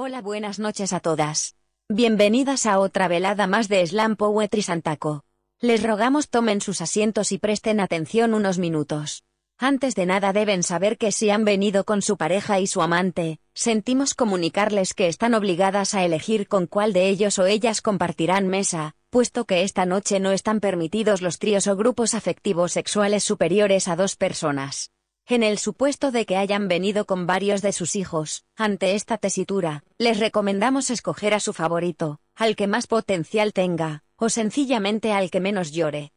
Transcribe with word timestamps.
Hola, 0.00 0.22
buenas 0.22 0.60
noches 0.60 0.92
a 0.92 1.00
todas. 1.00 1.56
Bienvenidas 1.88 2.66
a 2.66 2.78
otra 2.78 3.08
velada 3.08 3.48
más 3.48 3.66
de 3.66 3.84
Slam 3.84 4.14
Poetry 4.14 4.62
Santaco. 4.62 5.24
Les 5.60 5.82
rogamos 5.82 6.28
tomen 6.30 6.60
sus 6.60 6.80
asientos 6.80 7.32
y 7.32 7.38
presten 7.38 7.80
atención 7.80 8.32
unos 8.32 8.58
minutos. 8.58 9.24
Antes 9.58 9.96
de 9.96 10.06
nada 10.06 10.32
deben 10.32 10.62
saber 10.62 10.98
que 10.98 11.10
si 11.10 11.30
han 11.30 11.44
venido 11.44 11.82
con 11.82 12.00
su 12.00 12.16
pareja 12.16 12.60
y 12.60 12.68
su 12.68 12.80
amante, 12.80 13.40
sentimos 13.54 14.14
comunicarles 14.14 14.94
que 14.94 15.08
están 15.08 15.34
obligadas 15.34 15.94
a 15.94 16.04
elegir 16.04 16.46
con 16.46 16.68
cuál 16.68 16.92
de 16.92 17.08
ellos 17.08 17.40
o 17.40 17.46
ellas 17.46 17.82
compartirán 17.82 18.46
mesa, 18.46 18.94
puesto 19.10 19.46
que 19.46 19.64
esta 19.64 19.84
noche 19.84 20.20
no 20.20 20.30
están 20.30 20.60
permitidos 20.60 21.22
los 21.22 21.40
tríos 21.40 21.66
o 21.66 21.74
grupos 21.74 22.14
afectivos 22.14 22.70
sexuales 22.70 23.24
superiores 23.24 23.88
a 23.88 23.96
dos 23.96 24.14
personas. 24.14 24.92
En 25.30 25.42
el 25.42 25.58
supuesto 25.58 26.10
de 26.10 26.24
que 26.24 26.38
hayan 26.38 26.68
venido 26.68 27.04
con 27.04 27.26
varios 27.26 27.60
de 27.60 27.74
sus 27.74 27.96
hijos, 27.96 28.46
ante 28.56 28.94
esta 28.94 29.18
tesitura, 29.18 29.84
les 29.98 30.18
recomendamos 30.20 30.88
escoger 30.88 31.34
a 31.34 31.40
su 31.40 31.52
favorito, 31.52 32.18
al 32.34 32.56
que 32.56 32.66
más 32.66 32.86
potencial 32.86 33.52
tenga, 33.52 34.04
o 34.16 34.30
sencillamente 34.30 35.12
al 35.12 35.30
que 35.30 35.40
menos 35.40 35.70
llore. 35.70 36.14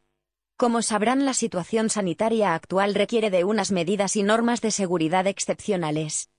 Como 0.56 0.82
sabrán 0.82 1.26
la 1.26 1.34
situación 1.34 1.90
sanitaria 1.90 2.56
actual 2.56 2.96
requiere 2.96 3.30
de 3.30 3.44
unas 3.44 3.74
medidas 3.74 4.16
y 4.16 4.24
normas 4.24 4.62
de 4.62 4.72
seguridad 4.72 5.28
excepcionales. 5.28 6.30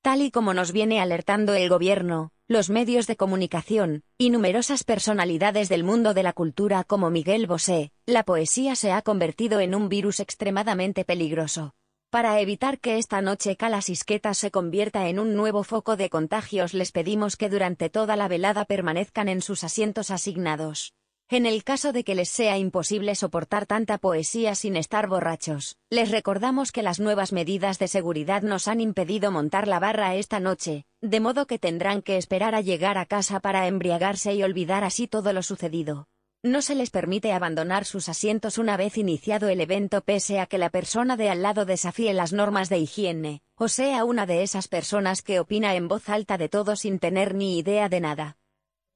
Tal 0.00 0.22
y 0.22 0.30
como 0.30 0.54
nos 0.54 0.72
viene 0.72 1.02
alertando 1.02 1.52
el 1.52 1.68
gobierno, 1.68 2.32
los 2.48 2.70
medios 2.70 3.06
de 3.06 3.16
comunicación, 3.16 4.02
y 4.16 4.30
numerosas 4.30 4.82
personalidades 4.84 5.68
del 5.68 5.84
mundo 5.84 6.14
de 6.14 6.22
la 6.22 6.32
cultura 6.32 6.84
como 6.84 7.10
Miguel 7.10 7.46
Bosé, 7.46 7.92
la 8.06 8.22
poesía 8.22 8.76
se 8.76 8.92
ha 8.92 9.02
convertido 9.02 9.60
en 9.60 9.74
un 9.74 9.90
virus 9.90 10.20
extremadamente 10.20 11.04
peligroso. 11.04 11.74
Para 12.14 12.38
evitar 12.38 12.78
que 12.78 12.98
esta 12.98 13.20
noche 13.22 13.56
Calasisqueta 13.56 14.34
se 14.34 14.52
convierta 14.52 15.08
en 15.08 15.18
un 15.18 15.34
nuevo 15.34 15.64
foco 15.64 15.96
de 15.96 16.10
contagios 16.10 16.72
les 16.72 16.92
pedimos 16.92 17.36
que 17.36 17.48
durante 17.48 17.90
toda 17.90 18.14
la 18.14 18.28
velada 18.28 18.66
permanezcan 18.66 19.26
en 19.26 19.42
sus 19.42 19.64
asientos 19.64 20.12
asignados. 20.12 20.94
En 21.28 21.44
el 21.44 21.64
caso 21.64 21.92
de 21.92 22.04
que 22.04 22.14
les 22.14 22.28
sea 22.28 22.56
imposible 22.56 23.16
soportar 23.16 23.66
tanta 23.66 23.98
poesía 23.98 24.54
sin 24.54 24.76
estar 24.76 25.08
borrachos, 25.08 25.76
les 25.90 26.12
recordamos 26.12 26.70
que 26.70 26.84
las 26.84 27.00
nuevas 27.00 27.32
medidas 27.32 27.80
de 27.80 27.88
seguridad 27.88 28.42
nos 28.42 28.68
han 28.68 28.80
impedido 28.80 29.32
montar 29.32 29.66
la 29.66 29.80
barra 29.80 30.14
esta 30.14 30.38
noche, 30.38 30.86
de 31.00 31.18
modo 31.18 31.48
que 31.48 31.58
tendrán 31.58 32.00
que 32.00 32.16
esperar 32.16 32.54
a 32.54 32.60
llegar 32.60 32.96
a 32.96 33.06
casa 33.06 33.40
para 33.40 33.66
embriagarse 33.66 34.34
y 34.34 34.44
olvidar 34.44 34.84
así 34.84 35.08
todo 35.08 35.32
lo 35.32 35.42
sucedido. 35.42 36.06
No 36.44 36.60
se 36.60 36.74
les 36.74 36.90
permite 36.90 37.32
abandonar 37.32 37.86
sus 37.86 38.10
asientos 38.10 38.58
una 38.58 38.76
vez 38.76 38.98
iniciado 38.98 39.48
el 39.48 39.62
evento 39.62 40.02
pese 40.02 40.40
a 40.40 40.46
que 40.46 40.58
la 40.58 40.68
persona 40.68 41.16
de 41.16 41.30
al 41.30 41.40
lado 41.40 41.64
desafíe 41.64 42.12
las 42.12 42.34
normas 42.34 42.68
de 42.68 42.76
higiene, 42.76 43.40
o 43.54 43.68
sea 43.68 44.04
una 44.04 44.26
de 44.26 44.42
esas 44.42 44.68
personas 44.68 45.22
que 45.22 45.40
opina 45.40 45.74
en 45.74 45.88
voz 45.88 46.10
alta 46.10 46.36
de 46.36 46.50
todo 46.50 46.76
sin 46.76 46.98
tener 46.98 47.34
ni 47.34 47.56
idea 47.56 47.88
de 47.88 48.00
nada. 48.00 48.36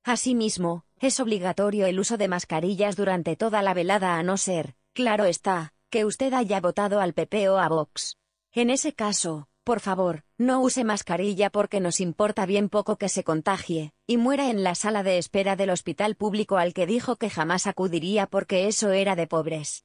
Asimismo, 0.05 0.85
es 1.01 1.21
obligatorio 1.21 1.87
el 1.87 1.99
uso 1.99 2.19
de 2.19 2.29
mascarillas 2.29 2.97
durante 2.97 3.35
toda 3.35 3.63
la 3.63 3.73
velada 3.73 4.19
a 4.19 4.23
no 4.23 4.37
ser, 4.37 4.75
claro 4.93 5.25
está, 5.25 5.73
que 5.89 6.05
usted 6.05 6.35
haya 6.35 6.61
votado 6.61 7.01
al 7.01 7.15
PP 7.15 7.49
o 7.49 7.57
a 7.57 7.69
Vox. 7.71 8.19
En 8.53 8.69
ese 8.69 8.93
caso, 8.93 9.49
por 9.69 9.81
favor, 9.81 10.25
no 10.39 10.63
use 10.63 10.83
mascarilla 10.83 11.51
porque 11.51 11.79
nos 11.79 12.01
importa 12.01 12.47
bien 12.47 12.71
poco 12.71 12.97
que 12.97 13.11
se 13.11 13.23
contagie, 13.23 13.93
y 14.07 14.17
muera 14.17 14.49
en 14.49 14.65
la 14.65 14.75
sala 14.75 15.03
de 15.03 15.19
espera 15.19 15.57
del 15.57 15.69
hospital 15.69 16.15
público 16.15 16.57
al 16.57 16.73
que 16.73 16.87
dijo 16.87 17.17
que 17.17 17.29
jamás 17.29 17.67
acudiría 17.67 18.27
porque 18.27 18.67
eso 18.67 18.93
era 18.93 19.15
de 19.15 19.27
pobres. 19.27 19.85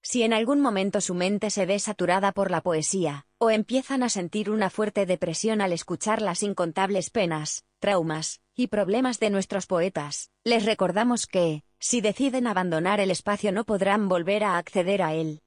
Si 0.00 0.22
en 0.22 0.32
algún 0.32 0.60
momento 0.60 1.00
su 1.00 1.14
mente 1.14 1.50
se 1.50 1.66
ve 1.66 1.80
saturada 1.80 2.30
por 2.30 2.52
la 2.52 2.60
poesía, 2.60 3.26
o 3.38 3.50
empiezan 3.50 4.04
a 4.04 4.10
sentir 4.10 4.48
una 4.48 4.70
fuerte 4.70 5.06
depresión 5.06 5.60
al 5.60 5.72
escuchar 5.72 6.22
las 6.22 6.44
incontables 6.44 7.10
penas, 7.10 7.64
traumas, 7.80 8.40
y 8.54 8.68
problemas 8.68 9.18
de 9.18 9.30
nuestros 9.30 9.66
poetas, 9.66 10.30
les 10.44 10.64
recordamos 10.64 11.26
que, 11.26 11.64
si 11.80 12.00
deciden 12.00 12.46
abandonar 12.46 13.00
el 13.00 13.10
espacio 13.10 13.50
no 13.50 13.64
podrán 13.64 14.08
volver 14.08 14.44
a 14.44 14.56
acceder 14.56 15.02
a 15.02 15.14
él. 15.14 15.42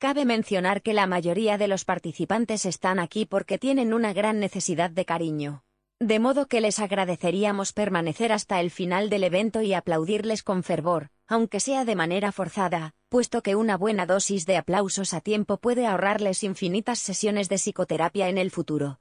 Cabe 0.00 0.24
mencionar 0.24 0.80
que 0.80 0.94
la 0.94 1.06
mayoría 1.06 1.58
de 1.58 1.68
los 1.68 1.84
participantes 1.84 2.64
están 2.64 2.98
aquí 2.98 3.26
porque 3.26 3.58
tienen 3.58 3.92
una 3.92 4.14
gran 4.14 4.40
necesidad 4.40 4.88
de 4.88 5.04
cariño. 5.04 5.62
De 5.98 6.18
modo 6.18 6.46
que 6.46 6.62
les 6.62 6.78
agradeceríamos 6.78 7.74
permanecer 7.74 8.32
hasta 8.32 8.60
el 8.60 8.70
final 8.70 9.10
del 9.10 9.24
evento 9.24 9.60
y 9.60 9.74
aplaudirles 9.74 10.42
con 10.42 10.62
fervor, 10.62 11.10
aunque 11.26 11.60
sea 11.60 11.84
de 11.84 11.96
manera 11.96 12.32
forzada, 12.32 12.94
puesto 13.10 13.42
que 13.42 13.56
una 13.56 13.76
buena 13.76 14.06
dosis 14.06 14.46
de 14.46 14.56
aplausos 14.56 15.12
a 15.12 15.20
tiempo 15.20 15.58
puede 15.58 15.86
ahorrarles 15.86 16.44
infinitas 16.44 16.98
sesiones 16.98 17.50
de 17.50 17.56
psicoterapia 17.56 18.30
en 18.30 18.38
el 18.38 18.50
futuro. 18.50 19.00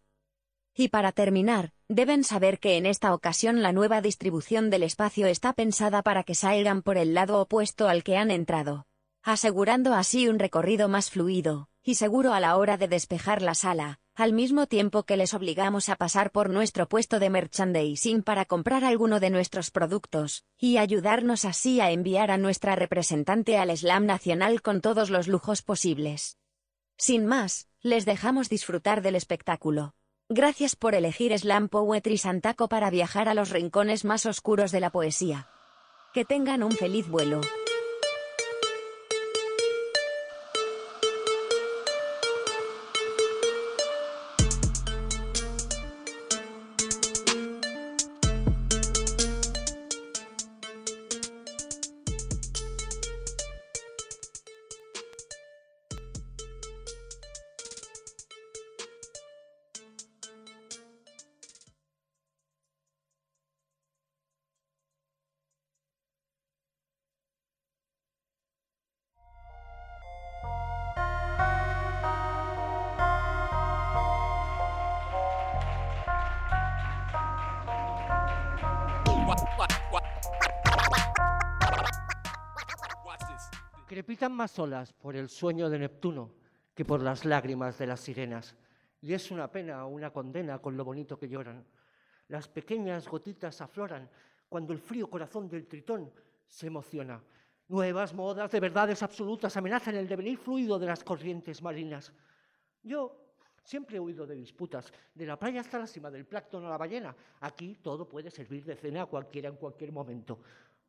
Y 0.76 0.90
para 0.90 1.14
terminar, 1.14 1.72
deben 1.88 2.26
saber 2.26 2.60
que 2.60 2.76
en 2.76 2.86
esta 2.86 3.14
ocasión 3.14 3.62
la 3.62 3.72
nueva 3.72 4.02
distribución 4.02 4.70
del 4.70 4.84
espacio 4.84 5.28
está 5.28 5.54
pensada 5.54 6.02
para 6.02 6.24
que 6.24 6.36
salgan 6.36 6.82
por 6.82 6.98
el 6.98 7.14
lado 7.14 7.40
opuesto 7.40 7.88
al 7.88 8.04
que 8.04 8.18
han 8.18 8.32
entrado 8.32 8.89
asegurando 9.24 9.94
así 9.94 10.28
un 10.28 10.40
recorrido 10.40 10.88
más 10.88 11.10
fluido 11.10 11.70
y 11.84 11.96
seguro 11.96 12.34
a 12.34 12.40
la 12.40 12.56
hora 12.58 12.78
de 12.78 12.88
despejar 12.88 13.42
la 13.42 13.56
sala, 13.56 14.00
al 14.14 14.34
mismo 14.34 14.68
tiempo 14.68 15.04
que 15.04 15.18
les 15.18 15.34
obligamos 15.34 15.90
a 15.90 15.96
pasar 15.96 16.32
por 16.32 16.50
nuestro 16.50 16.88
puesto 16.88 17.20
de 17.20 17.30
merchandising 17.30 18.22
para 18.22 18.46
comprar 18.46 18.84
alguno 18.84 19.20
de 19.20 19.30
nuestros 19.30 19.72
productos, 19.72 20.46
y 20.58 20.78
ayudarnos 20.78 21.46
así 21.46 21.80
a 21.80 21.92
enviar 21.92 22.32
a 22.32 22.38
nuestra 22.38 22.76
representante 22.76 23.58
al 23.58 23.76
Slam 23.76 24.06
Nacional 24.06 24.62
con 24.62 24.82
todos 24.82 25.10
los 25.10 25.28
lujos 25.28 25.62
posibles. 25.62 26.38
Sin 26.98 27.26
más, 27.26 27.70
les 27.82 28.06
dejamos 28.06 28.50
disfrutar 28.50 29.02
del 29.02 29.16
espectáculo. 29.16 29.96
Gracias 30.28 30.76
por 30.76 30.94
elegir 30.96 31.36
Slam 31.36 31.70
Poetry 31.70 32.18
Santaco 32.18 32.68
para 32.68 32.90
viajar 32.92 33.30
a 33.30 33.34
los 33.34 33.50
rincones 33.50 34.06
más 34.06 34.26
oscuros 34.26 34.72
de 34.72 34.82
la 34.82 34.92
poesía. 34.92 35.48
Que 36.14 36.26
tengan 36.26 36.62
un 36.62 36.74
feliz 36.74 37.08
vuelo. 37.08 37.42
Más 84.40 84.58
olas 84.58 84.94
por 84.94 85.18
el 85.18 85.28
sueño 85.28 85.70
de 85.70 85.80
Neptuno 85.80 86.32
que 86.74 86.86
por 86.86 87.02
las 87.02 87.26
lágrimas 87.26 87.78
de 87.78 87.86
las 87.86 88.00
sirenas. 88.00 88.56
Y 89.02 89.14
es 89.14 89.32
una 89.32 89.52
pena 89.52 89.86
o 89.86 89.90
una 89.90 90.14
condena 90.14 90.60
con 90.60 90.78
lo 90.78 90.86
bonito 90.86 91.20
que 91.20 91.28
lloran. 91.28 91.66
Las 92.30 92.48
pequeñas 92.48 93.06
gotitas 93.06 93.60
afloran 93.60 94.10
cuando 94.48 94.72
el 94.72 94.80
frío 94.80 95.10
corazón 95.10 95.50
del 95.50 95.68
tritón 95.68 96.10
se 96.48 96.68
emociona. 96.68 97.22
Nuevas 97.68 98.14
modas 98.14 98.50
de 98.50 98.62
verdades 98.62 99.04
absolutas 99.04 99.58
amenazan 99.58 99.96
el 99.96 100.08
devenir 100.08 100.38
fluido 100.38 100.80
de 100.80 100.88
las 100.88 101.04
corrientes 101.04 101.62
marinas. 101.62 102.14
Yo 102.82 103.14
siempre 103.66 103.98
he 103.98 104.00
huido 104.00 104.26
de 104.26 104.36
disputas, 104.36 104.90
de 105.14 105.26
la 105.26 105.38
playa 105.38 105.60
hasta 105.60 105.80
la 105.80 105.86
cima 105.86 106.10
del 106.10 106.26
plácton 106.26 106.66
a 106.66 106.70
la 106.70 106.78
ballena. 106.78 107.14
Aquí 107.42 107.76
todo 107.82 108.08
puede 108.08 108.32
servir 108.32 108.64
de 108.64 108.78
cena 108.78 109.02
a 109.02 109.06
cualquiera 109.06 109.50
en 109.50 109.58
cualquier 109.58 109.92
momento. 109.92 110.40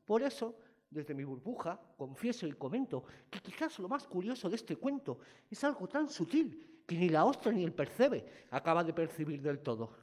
Por 0.05 0.23
eso 0.23 0.55
desde 0.91 1.15
mi 1.15 1.25
burbuja, 1.25 1.81
confieso 1.97 2.47
y 2.47 2.53
comento 2.53 3.05
que 3.31 3.41
quizás 3.41 3.79
lo 3.79 3.89
más 3.89 4.07
curioso 4.07 4.49
de 4.49 4.57
este 4.57 4.77
cuento 4.77 5.21
es 5.49 5.63
algo 5.65 5.89
tan 5.89 6.09
sutil 6.09 6.83
que 6.87 6.97
ni 6.97 7.09
la 7.09 7.25
ostra 7.25 7.53
ni 7.53 7.63
el 7.63 7.73
percebe 7.73 8.47
acaba 8.51 8.83
de 8.83 8.93
percibir 8.93 9.41
del 9.41 9.61
todo. 9.61 9.97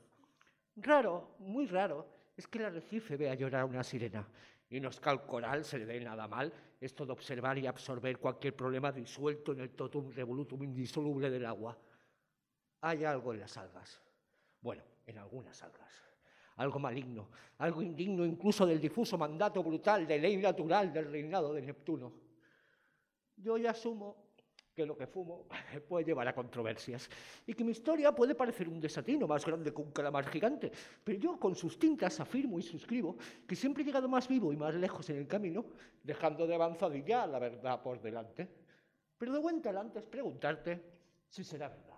Raro, 0.78 1.36
muy 1.40 1.66
raro, 1.66 2.08
es 2.36 2.48
que 2.48 2.60
el 2.60 2.66
arrecife 2.66 3.18
vea 3.18 3.36
llorar 3.36 3.62
a 3.62 3.66
una 3.66 3.84
sirena 3.84 4.28
y 4.70 4.80
no 4.80 4.90
es 4.90 5.00
que 5.00 5.10
al 5.10 5.26
coral 5.26 5.66
se 5.66 5.78
le 5.78 5.86
dé 5.86 6.00
nada 6.00 6.28
mal 6.28 6.54
esto 6.80 7.06
de 7.06 7.12
observar 7.12 7.58
y 7.58 7.68
absorber 7.68 8.18
cualquier 8.20 8.56
problema 8.56 8.92
disuelto 8.92 9.52
en 9.52 9.62
el 9.62 9.72
totum 9.72 10.12
revolutum 10.12 10.64
indisoluble 10.64 11.30
del 11.30 11.46
agua. 11.46 11.78
Hay 12.82 13.04
algo 13.04 13.34
en 13.34 13.40
las 13.40 13.58
algas. 13.58 14.00
Bueno, 14.62 14.84
en 15.06 15.18
algunas 15.18 15.62
algas 15.64 16.07
algo 16.58 16.80
maligno, 16.80 17.30
algo 17.60 17.82
indigno 17.82 18.26
incluso 18.26 18.66
del 18.66 18.80
difuso 18.80 19.18
mandato 19.18 19.64
brutal 19.64 20.06
de 20.06 20.20
ley 20.20 20.38
natural 20.38 20.92
del 20.92 21.12
reinado 21.12 21.54
de 21.54 21.62
Neptuno. 21.62 22.14
Yo 23.38 23.58
ya 23.58 23.72
asumo 23.72 24.28
que 24.74 24.86
lo 24.86 24.96
que 24.96 25.08
fumo 25.08 25.48
puede 25.90 26.06
llevar 26.06 26.28
a 26.28 26.36
controversias 26.36 27.10
y 27.46 27.54
que 27.54 27.64
mi 27.64 27.72
historia 27.72 28.14
puede 28.14 28.36
parecer 28.36 28.70
un 28.70 28.80
desatino 28.80 29.28
más 29.28 29.46
grande 29.46 29.74
que 29.74 29.82
un 29.82 29.92
calamar 29.92 30.30
gigante, 30.30 30.72
pero 31.04 31.18
yo 31.18 31.40
con 31.40 31.56
sus 31.56 31.80
tintas 31.80 32.20
afirmo 32.20 32.60
y 32.60 32.62
suscribo 32.62 33.18
que 33.48 33.56
siempre 33.56 33.84
he 33.84 33.86
llegado 33.86 34.08
más 34.08 34.28
vivo 34.28 34.54
y 34.54 34.58
más 34.58 34.76
lejos 34.76 35.10
en 35.10 35.18
el 35.18 35.28
camino, 35.28 35.66
dejando 36.04 36.46
de 36.46 37.04
ya 37.06 37.26
la 37.26 37.40
verdad 37.40 37.82
por 37.82 38.02
delante. 38.02 38.48
Pero 39.18 39.34
de 39.34 39.40
buen 39.40 39.62
talante 39.62 40.00
es 40.00 40.06
preguntarte 40.06 40.82
si 41.28 41.44
será 41.44 41.70
verdad. 41.70 41.98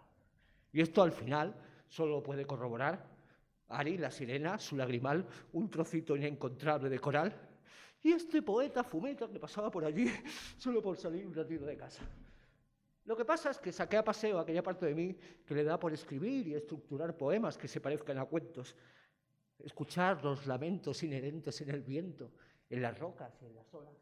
Y 0.72 0.82
esto 0.82 1.02
al 1.02 1.12
final 1.12 1.54
solo 1.88 2.24
puede 2.24 2.46
corroborar 2.46 3.19
Ari, 3.69 3.98
la 3.98 4.12
sirena, 4.12 4.57
su 4.57 4.75
lagrimal, 4.75 5.25
un 5.54 5.69
trocito 5.69 6.16
inencontrable 6.16 6.89
de 6.89 7.00
coral, 7.00 7.50
y 8.01 8.12
este 8.12 8.42
poeta 8.42 8.83
fumeta 8.83 9.27
que 9.27 9.39
pasaba 9.39 9.69
por 9.69 9.83
allí 9.83 10.07
solo 10.57 10.81
por 10.81 10.98
salir 10.98 11.25
un 11.25 11.33
ratito 11.33 11.66
de 11.66 11.77
casa. 11.77 12.01
Lo 13.06 13.16
que 13.16 13.25
pasa 13.25 13.50
es 13.50 13.57
que 13.57 13.71
saqué 13.71 13.98
a 13.98 14.04
paseo 14.04 14.39
aquella 14.39 14.62
parte 14.62 14.86
de 14.86 14.94
mí 14.94 15.18
que 15.45 15.56
le 15.56 15.63
da 15.63 15.80
por 15.80 15.92
escribir 15.92 16.48
y 16.48 16.54
estructurar 16.54 17.18
poemas 17.18 17.57
que 17.57 17.68
se 17.68 17.81
parezcan 17.81 18.19
a 18.19 18.25
cuentos, 18.25 18.75
escuchar 19.57 20.24
los 20.24 20.45
lamentos 20.45 21.01
inherentes 21.04 21.60
en 21.62 21.71
el 21.71 21.81
viento, 21.81 22.31
en 22.69 22.81
las 22.81 22.98
rocas 22.98 23.33
y 23.42 23.45
en 23.45 23.56
las 23.56 23.74
olas. 23.74 23.95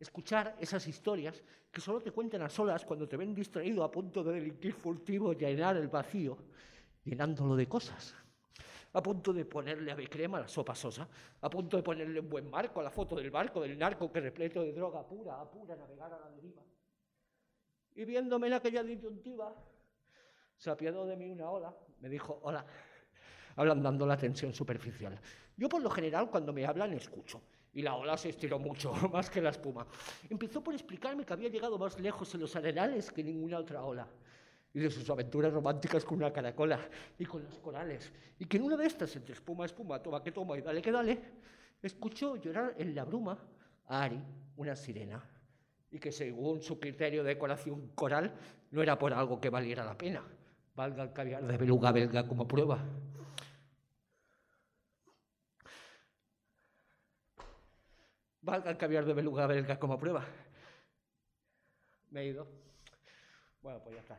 Escuchar 0.00 0.56
esas 0.58 0.86
historias 0.86 1.42
que 1.70 1.80
solo 1.80 2.00
te 2.00 2.12
cuentan 2.12 2.42
a 2.42 2.48
solas 2.48 2.84
cuando 2.84 3.08
te 3.08 3.16
ven 3.16 3.34
distraído 3.34 3.84
a 3.84 3.90
punto 3.90 4.24
de 4.24 4.34
delinquir 4.34 4.72
furtivo 4.72 5.32
y 5.32 5.36
llenar 5.36 5.76
el 5.76 5.88
vacío, 5.88 6.38
llenándolo 7.04 7.56
de 7.56 7.68
cosas. 7.68 8.14
A 8.98 9.02
punto 9.02 9.32
de 9.32 9.44
ponerle 9.44 9.92
ave 9.92 10.08
crema 10.08 10.38
a 10.38 10.40
la 10.42 10.48
sopa 10.48 10.74
sosa, 10.74 11.06
a 11.40 11.48
punto 11.48 11.76
de 11.76 11.84
ponerle 11.84 12.18
un 12.18 12.28
buen 12.28 12.50
marco 12.50 12.80
a 12.80 12.82
la 12.82 12.90
foto 12.90 13.14
del 13.14 13.30
barco 13.30 13.60
del 13.60 13.78
narco 13.78 14.10
que 14.10 14.20
repleto 14.20 14.62
de 14.62 14.72
droga 14.72 15.06
pura, 15.06 15.40
apura 15.40 15.76
navegar 15.76 16.12
a 16.12 16.18
la 16.18 16.30
deriva 16.30 16.62
y 17.98 18.04
viéndome 18.04 18.46
en 18.46 18.52
aquella 18.52 18.84
disyuntiva, 18.84 19.52
se 20.56 20.70
apiadó 20.70 21.04
de 21.04 21.16
mí 21.16 21.28
una 21.28 21.50
ola, 21.50 21.74
me 22.00 22.08
dijo, 22.08 22.38
hola, 22.44 22.64
ablandando 23.56 24.06
la 24.06 24.16
tensión 24.16 24.54
superficial. 24.54 25.18
Yo 25.56 25.68
por 25.68 25.82
lo 25.82 25.90
general 25.90 26.30
cuando 26.30 26.52
me 26.52 26.64
hablan 26.64 26.92
escucho, 26.92 27.42
y 27.72 27.82
la 27.82 27.96
ola 27.96 28.16
se 28.16 28.28
estiró 28.28 28.60
mucho, 28.60 28.92
más 29.12 29.28
que 29.28 29.42
la 29.42 29.50
espuma. 29.50 29.84
Empezó 30.30 30.62
por 30.62 30.74
explicarme 30.74 31.24
que 31.24 31.32
había 31.32 31.48
llegado 31.48 31.76
más 31.76 31.98
lejos 31.98 32.32
en 32.34 32.40
los 32.40 32.54
arenales 32.54 33.10
que 33.10 33.24
ninguna 33.24 33.58
otra 33.58 33.82
ola, 33.82 34.06
y 34.74 34.80
de 34.80 34.90
sus 34.90 35.08
aventuras 35.10 35.52
románticas 35.52 36.04
con 36.04 36.18
una 36.18 36.32
caracola 36.32 36.78
y 37.18 37.24
con 37.24 37.42
los 37.42 37.58
corales, 37.58 38.12
y 38.38 38.44
que 38.44 38.58
en 38.58 38.64
una 38.64 38.76
de 38.76 38.86
estas, 38.86 39.14
entre 39.16 39.34
espuma, 39.34 39.64
espuma, 39.64 40.02
toma 40.02 40.22
que 40.22 40.32
toma 40.32 40.56
y 40.58 40.62
dale 40.62 40.82
que 40.82 40.92
dale, 40.92 41.20
escuchó 41.82 42.36
llorar 42.36 42.74
en 42.78 42.94
la 42.94 43.04
bruma 43.04 43.38
a 43.86 44.02
Ari, 44.02 44.22
una 44.56 44.76
sirena 44.76 45.22
y 45.90 45.98
que 45.98 46.12
según 46.12 46.60
su 46.62 46.78
criterio 46.78 47.22
de 47.22 47.30
decoración 47.30 47.88
coral 47.94 48.34
no 48.70 48.82
era 48.82 48.98
por 48.98 49.12
algo 49.12 49.40
que 49.40 49.50
valiera 49.50 49.84
la 49.84 49.96
pena. 49.96 50.22
Valga 50.74 51.02
el 51.02 51.12
caviar 51.12 51.46
de 51.46 51.56
beluga 51.56 51.92
belga 51.92 52.26
como 52.26 52.46
prueba. 52.46 52.84
Valga 58.42 58.70
el 58.70 58.76
caviar 58.76 59.04
de 59.04 59.14
beluga 59.14 59.46
belga 59.46 59.78
como 59.78 59.98
prueba. 59.98 60.24
Me 62.10 62.20
he 62.20 62.26
ido. 62.26 62.67
Bueno, 63.62 63.80
pues 63.82 63.94
ya 63.96 64.00
está. 64.00 64.18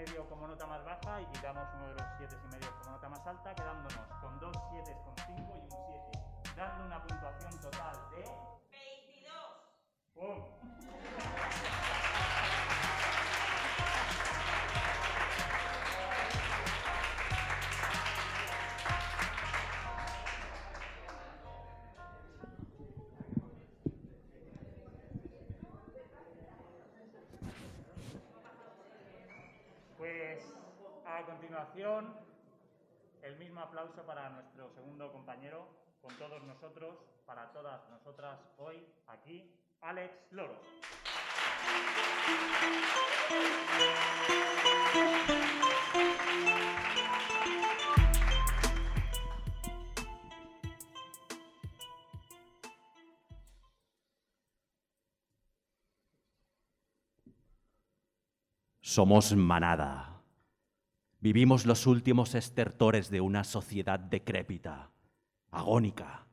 medio 0.00 0.26
como 0.28 0.46
nota 0.46 0.66
más 0.66 0.82
baja 0.84 1.20
y 1.20 1.26
quitamos 1.26 1.68
uno 1.74 1.88
de 1.88 1.94
los 1.94 2.02
7 2.16 2.36
y 2.42 2.48
medio 2.48 2.70
como 2.78 2.92
nota 2.92 3.08
más 3.08 3.26
alta, 3.26 3.54
quedándonos 3.54 4.06
con 4.20 4.40
dos 4.40 4.56
7 4.70 4.96
con 5.04 5.14
5 5.16 5.56
y 5.56 5.60
un 5.60 5.70
7, 5.70 6.54
dando 6.56 6.86
una 6.86 7.02
puntuación 7.02 7.60
total 7.60 7.96
de 8.10 8.24
22. 8.70 9.34
¡Pum! 10.14 11.29
Continuación, 31.40 32.14
el 33.22 33.38
mismo 33.38 33.60
aplauso 33.60 34.02
para 34.02 34.28
nuestro 34.28 34.68
segundo 34.74 35.10
compañero, 35.10 35.68
con 36.02 36.14
todos 36.18 36.42
nosotros, 36.42 36.98
para 37.24 37.50
todas 37.50 37.80
nosotras 37.88 38.38
hoy, 38.58 38.86
aquí, 39.06 39.50
Alex 39.80 40.12
Loro. 40.32 40.60
Somos 58.82 59.34
manada. 59.34 60.09
Vivimos 61.22 61.66
los 61.66 61.86
últimos 61.86 62.34
estertores 62.34 63.10
de 63.10 63.20
una 63.20 63.44
sociedad 63.44 64.00
decrépita, 64.00 64.90
agónica, 65.50 66.26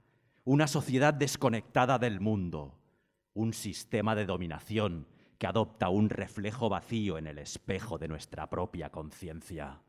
una 0.46 0.66
sociedad 0.66 1.14
desconectada 1.14 2.00
del 2.00 2.22
mundo, 2.22 2.80
un 3.34 3.52
sistema 3.52 4.16
de 4.16 4.26
dominación 4.26 5.06
que 5.38 5.46
adopta 5.46 5.90
un 5.90 6.10
reflejo 6.10 6.70
vacío 6.70 7.18
en 7.18 7.28
el 7.28 7.38
espejo 7.38 7.98
de 7.98 8.08
nuestra 8.08 8.50
propia 8.50 8.90
conciencia. 8.90 9.82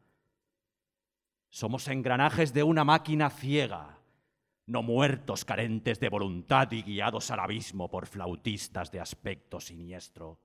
Somos 1.49 1.87
engranajes 1.87 2.52
de 2.52 2.64
una 2.64 2.83
máquina 2.83 3.31
ciega, 3.31 4.00
no 4.67 4.83
muertos 4.83 5.45
carentes 5.45 6.00
de 6.00 6.09
voluntad 6.09 6.73
y 6.73 6.83
guiados 6.83 7.31
al 7.31 7.38
abismo 7.38 7.88
por 7.88 8.07
flautistas 8.07 8.90
de 8.90 8.99
aspecto 8.99 9.61
siniestro. 9.61 10.40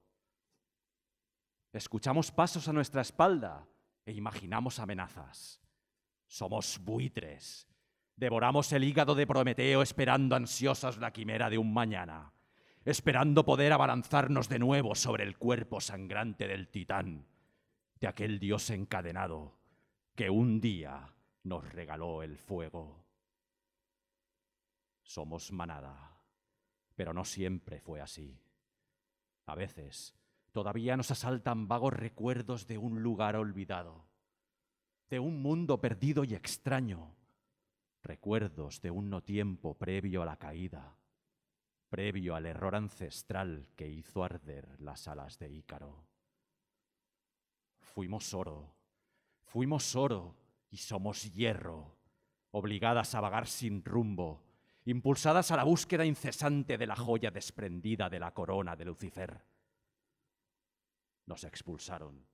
Escuchamos 1.73 2.31
pasos 2.31 2.67
a 2.67 2.73
nuestra 2.73 3.01
espalda 3.01 3.67
e 4.05 4.13
imaginamos 4.13 4.79
amenazas. 4.79 5.61
Somos 6.27 6.79
buitres. 6.79 7.67
Devoramos 8.15 8.71
el 8.73 8.83
hígado 8.83 9.15
de 9.15 9.25
Prometeo 9.25 9.81
esperando 9.81 10.35
ansiosos 10.35 10.97
la 10.97 11.11
quimera 11.11 11.49
de 11.49 11.57
un 11.57 11.73
mañana, 11.73 12.33
esperando 12.85 13.45
poder 13.45 13.73
abalanzarnos 13.73 14.49
de 14.49 14.59
nuevo 14.59 14.95
sobre 14.95 15.23
el 15.23 15.37
cuerpo 15.37 15.81
sangrante 15.81 16.47
del 16.47 16.69
titán, 16.69 17.27
de 17.99 18.07
aquel 18.07 18.39
dios 18.39 18.69
encadenado, 18.69 19.57
que 20.15 20.29
un 20.29 20.61
día 20.61 21.13
nos 21.43 21.67
regaló 21.71 22.23
el 22.23 22.37
fuego. 22.37 23.03
Somos 25.01 25.51
manada, 25.51 26.21
pero 26.95 27.13
no 27.13 27.25
siempre 27.25 27.79
fue 27.79 27.99
así. 27.99 28.39
A 29.45 29.55
veces 29.55 30.15
todavía 30.53 30.95
nos 30.95 31.11
asaltan 31.11 31.67
vagos 31.67 31.93
recuerdos 31.93 32.67
de 32.67 32.77
un 32.77 33.01
lugar 33.01 33.35
olvidado, 33.35 34.05
de 35.09 35.19
un 35.19 35.41
mundo 35.41 35.81
perdido 35.81 36.23
y 36.23 36.35
extraño, 36.35 37.15
recuerdos 38.03 38.79
de 38.81 38.91
un 38.91 39.09
no 39.09 39.21
tiempo 39.21 39.73
previo 39.77 40.21
a 40.21 40.25
la 40.25 40.37
caída, 40.37 40.95
previo 41.89 42.35
al 42.35 42.45
error 42.45 42.75
ancestral 42.75 43.67
que 43.75 43.89
hizo 43.89 44.23
arder 44.23 44.79
las 44.79 45.07
alas 45.07 45.39
de 45.39 45.51
Ícaro. 45.51 46.05
Fuimos 47.79 48.33
oro, 48.33 48.75
fuimos 49.41 49.95
oro 49.95 50.37
y 50.69 50.77
somos 50.77 51.33
hierro, 51.33 51.97
obligadas 52.51 53.15
a 53.15 53.21
vagar 53.21 53.47
sin 53.47 53.83
rumbo, 53.83 54.43
impulsadas 54.85 55.49
a 55.49 55.57
la 55.57 55.63
búsqueda 55.63 56.05
incesante 56.05 56.77
de 56.77 56.87
la 56.87 56.95
joya 56.95 57.31
desprendida 57.31 58.07
de 58.09 58.19
la 58.19 58.33
corona 58.33 58.75
de 58.75 58.85
Lucifer. 58.85 59.52
Nos 61.25 61.43
expulsaron. 61.43 62.25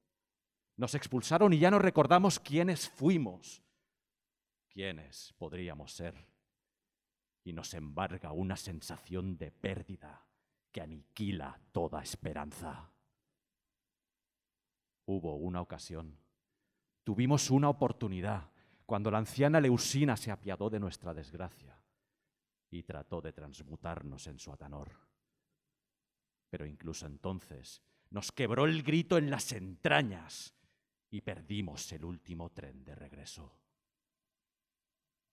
Nos 0.77 0.95
expulsaron 0.95 1.53
y 1.53 1.59
ya 1.59 1.69
no 1.71 1.79
recordamos 1.79 2.39
quiénes 2.39 2.89
fuimos, 2.89 3.61
quiénes 4.69 5.33
podríamos 5.37 5.91
ser. 5.91 6.15
Y 7.43 7.53
nos 7.53 7.73
embarga 7.73 8.31
una 8.31 8.55
sensación 8.55 9.37
de 9.37 9.51
pérdida 9.51 10.25
que 10.71 10.81
aniquila 10.81 11.59
toda 11.71 12.01
esperanza. 12.01 12.91
Hubo 15.05 15.35
una 15.35 15.61
ocasión, 15.61 16.17
tuvimos 17.03 17.49
una 17.49 17.69
oportunidad 17.69 18.51
cuando 18.85 19.11
la 19.11 19.17
anciana 19.17 19.59
Leusina 19.59 20.15
se 20.15 20.31
apiadó 20.31 20.69
de 20.69 20.79
nuestra 20.79 21.13
desgracia 21.13 21.79
y 22.71 22.83
trató 22.83 23.21
de 23.21 23.33
transmutarnos 23.33 24.27
en 24.27 24.39
su 24.39 24.51
atanor. 24.51 24.91
Pero 26.49 26.65
incluso 26.65 27.05
entonces 27.05 27.83
nos 28.09 28.31
quebró 28.31 28.65
el 28.65 28.83
grito 28.83 29.17
en 29.17 29.29
las 29.29 29.51
entrañas 29.51 30.53
y 31.09 31.21
perdimos 31.21 31.91
el 31.91 32.05
último 32.05 32.51
tren 32.51 32.83
de 32.83 32.95
regreso. 32.95 33.55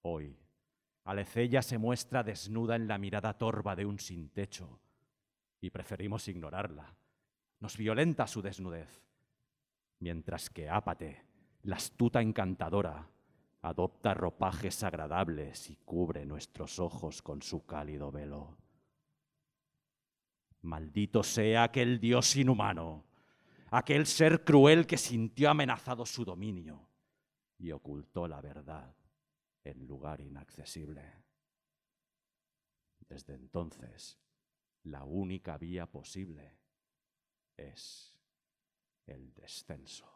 Hoy, 0.02 0.38
Alecella 1.04 1.62
se 1.62 1.78
muestra 1.78 2.22
desnuda 2.22 2.76
en 2.76 2.88
la 2.88 2.98
mirada 2.98 3.38
torva 3.38 3.76
de 3.76 3.86
un 3.86 3.98
sin 3.98 4.30
techo 4.30 4.80
y 5.60 5.70
preferimos 5.70 6.28
ignorarla. 6.28 6.96
Nos 7.60 7.76
violenta 7.76 8.26
su 8.26 8.42
desnudez 8.42 9.06
mientras 10.00 10.50
que 10.50 10.68
Ápate, 10.68 11.24
la 11.62 11.76
astuta 11.76 12.20
encantadora, 12.20 13.08
adopta 13.62 14.14
ropajes 14.14 14.82
agradables 14.82 15.70
y 15.70 15.76
cubre 15.76 16.26
nuestros 16.26 16.78
ojos 16.78 17.22
con 17.22 17.42
su 17.42 17.64
cálido 17.64 18.12
velo. 18.12 18.56
Maldito 20.66 21.22
sea 21.22 21.64
aquel 21.64 22.00
dios 22.00 22.36
inhumano, 22.36 23.04
aquel 23.70 24.06
ser 24.06 24.44
cruel 24.44 24.86
que 24.86 24.96
sintió 24.98 25.50
amenazado 25.50 26.04
su 26.04 26.24
dominio 26.24 26.88
y 27.58 27.70
ocultó 27.70 28.26
la 28.26 28.40
verdad 28.40 28.94
en 29.64 29.86
lugar 29.86 30.20
inaccesible. 30.20 31.02
Desde 33.08 33.34
entonces, 33.34 34.18
la 34.82 35.04
única 35.04 35.56
vía 35.56 35.86
posible 35.86 36.58
es 37.56 38.14
el 39.06 39.32
descenso. 39.34 40.15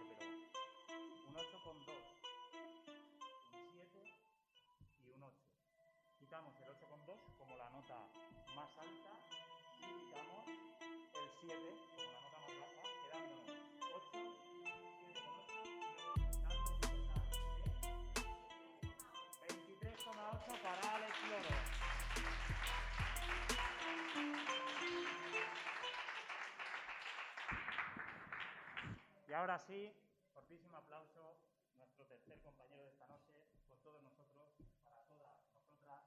ahora 29.41 29.57
sí, 29.57 29.91
fortísimo 30.35 30.77
aplauso, 30.77 31.35
nuestro 31.75 32.05
tercer 32.05 32.39
compañero 32.41 32.83
de 32.83 32.89
esta 32.91 33.07
noche, 33.07 33.33
con 33.67 33.79
todos 33.79 34.03
nosotros, 34.03 34.53
para 34.83 35.01
todas 35.05 35.35
nosotras, 35.55 36.05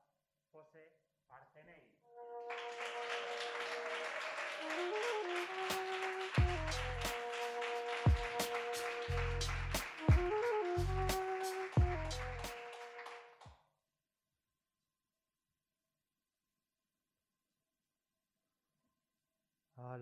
José 0.53 0.93
Arcenei. 1.29 1.83
A 19.76 19.99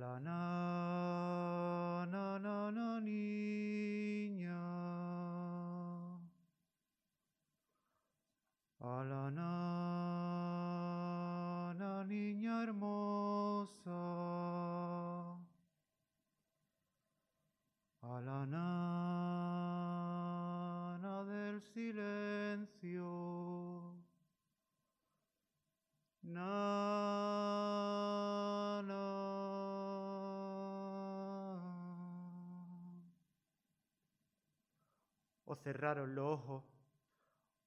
cerraron 35.63 36.15
los 36.15 36.27
ojos, 36.27 36.65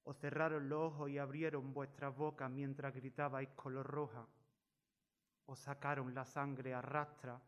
os 0.04 0.16
cerraron 0.18 0.68
los 0.68 0.92
ojos 0.92 1.10
y 1.10 1.18
abrieron 1.18 1.72
vuestras 1.72 2.14
bocas 2.14 2.50
mientras 2.50 2.94
gritabais 2.94 3.48
color 3.56 3.86
roja. 3.86 4.26
Os 5.46 5.58
sacaron 5.58 6.14
la 6.14 6.24
sangre 6.24 6.74
a 6.74 6.82
rastra, 6.82 7.40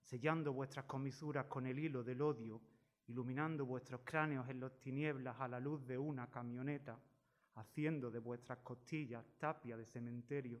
sellando 0.00 0.52
vuestras 0.52 0.84
comisuras 0.84 1.46
con 1.46 1.66
el 1.66 1.78
hilo 1.78 2.04
del 2.04 2.22
odio, 2.22 2.60
iluminando 3.08 3.66
vuestros 3.66 4.02
cráneos 4.04 4.48
en 4.48 4.60
las 4.60 4.78
tinieblas 4.78 5.40
a 5.40 5.48
la 5.48 5.58
luz 5.58 5.84
de 5.86 5.98
una 5.98 6.30
camioneta, 6.30 6.98
haciendo 7.56 8.10
de 8.10 8.18
vuestras 8.18 8.58
costillas 8.58 9.24
tapia 9.38 9.76
de 9.76 9.86
cementerio. 9.86 10.60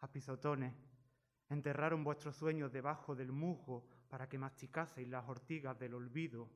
A 0.00 0.10
pisotones, 0.10 0.74
enterraron 1.48 2.04
vuestros 2.04 2.36
sueños 2.36 2.72
debajo 2.72 3.14
del 3.14 3.32
musgo 3.32 3.86
para 4.08 4.28
que 4.28 4.38
masticaseis 4.38 5.08
las 5.08 5.28
ortigas 5.28 5.78
del 5.78 5.94
olvido 5.94 6.48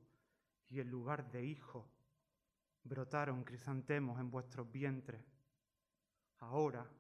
y 0.73 0.81
en 0.81 0.91
lugar 0.91 1.31
de 1.31 1.45
hijos 1.45 1.85
brotaron 2.83 3.45
crisantemos 3.45 4.19
en 4.19 4.31
vuestros 4.31 4.73
vientres. 4.73 5.23
Ahora, 6.39 6.91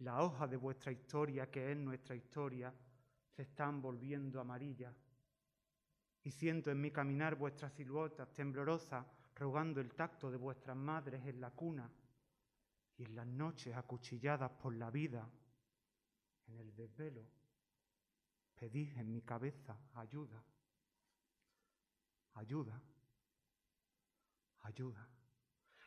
la 0.00 0.22
hoja 0.22 0.46
de 0.46 0.58
vuestra 0.58 0.92
historia, 0.92 1.50
que 1.50 1.72
es 1.72 1.78
nuestra 1.78 2.14
historia, 2.14 2.74
se 3.34 3.42
están 3.42 3.80
volviendo 3.80 4.38
amarillas. 4.38 4.94
Y 6.24 6.30
siento 6.30 6.70
en 6.70 6.78
mi 6.78 6.90
caminar 6.90 7.36
vuestras 7.36 7.72
siluetas 7.72 8.34
temblorosas, 8.34 9.06
rogando 9.34 9.80
el 9.80 9.94
tacto 9.94 10.30
de 10.30 10.36
vuestras 10.36 10.76
madres 10.76 11.24
en 11.24 11.40
la 11.40 11.50
cuna 11.50 11.90
y 12.98 13.04
en 13.04 13.16
las 13.16 13.26
noches 13.26 13.74
acuchilladas 13.74 14.50
por 14.50 14.74
la 14.74 14.90
vida, 14.90 15.26
en 16.48 16.58
el 16.58 16.74
desvelo. 16.74 17.26
Pedís 18.54 18.94
en 18.98 19.10
mi 19.10 19.22
cabeza 19.22 19.78
ayuda, 19.94 20.42
ayuda, 22.34 22.82
ayuda. 24.66 25.08